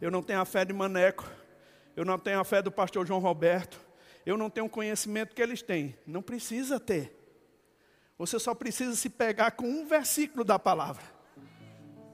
[0.00, 1.24] eu não tenho a fé de Maneco,
[1.94, 3.80] eu não tenho a fé do pastor João Roberto,
[4.26, 5.96] eu não tenho o conhecimento que eles têm.
[6.04, 7.25] Não precisa ter.
[8.18, 11.02] Você só precisa se pegar com um versículo da palavra.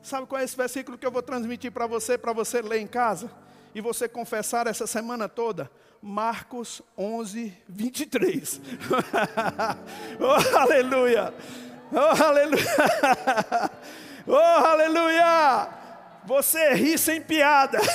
[0.03, 2.89] Sabe qual é esse versículo que eu vou transmitir para você, para você ler em
[2.89, 3.31] casa?
[3.75, 5.71] E você confessar essa semana toda?
[6.03, 8.61] Marcos 11, 23.
[10.19, 11.33] oh, aleluia!
[11.93, 13.71] Oh, aleluia!
[14.27, 15.69] oh, aleluia!
[16.25, 17.79] Você ri sem piada.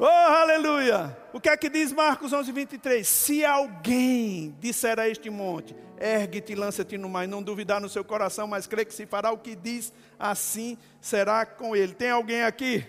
[0.00, 1.17] Oh, aleluia!
[1.32, 3.06] O que é que diz Marcos 11, 23?
[3.06, 7.88] Se alguém disser a este monte, ergue-te e lança-te no mar, e não duvidar no
[7.88, 11.92] seu coração, mas crê que se fará o que diz, assim será com ele.
[11.92, 12.86] Tem alguém aqui?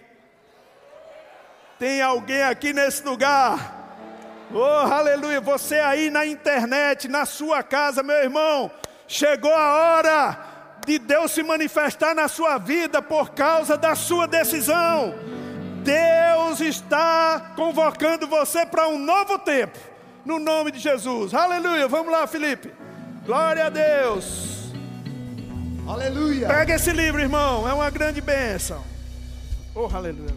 [1.78, 3.78] Tem alguém aqui nesse lugar?
[4.54, 5.42] Oh, aleluia!
[5.42, 8.72] Você aí na internet, na sua casa, meu irmão,
[9.08, 10.50] chegou a hora
[10.88, 15.14] de Deus se manifestar na sua vida por causa da sua decisão.
[15.84, 19.78] Deus está convocando você para um novo tempo,
[20.26, 21.34] no nome de Jesus.
[21.34, 21.88] Aleluia.
[21.88, 22.72] Vamos lá, Felipe.
[23.26, 24.72] Glória a Deus.
[25.88, 26.48] Aleluia.
[26.48, 27.68] Pega esse livro, irmão.
[27.68, 28.84] É uma grande bênção.
[29.74, 30.36] Oh, aleluia.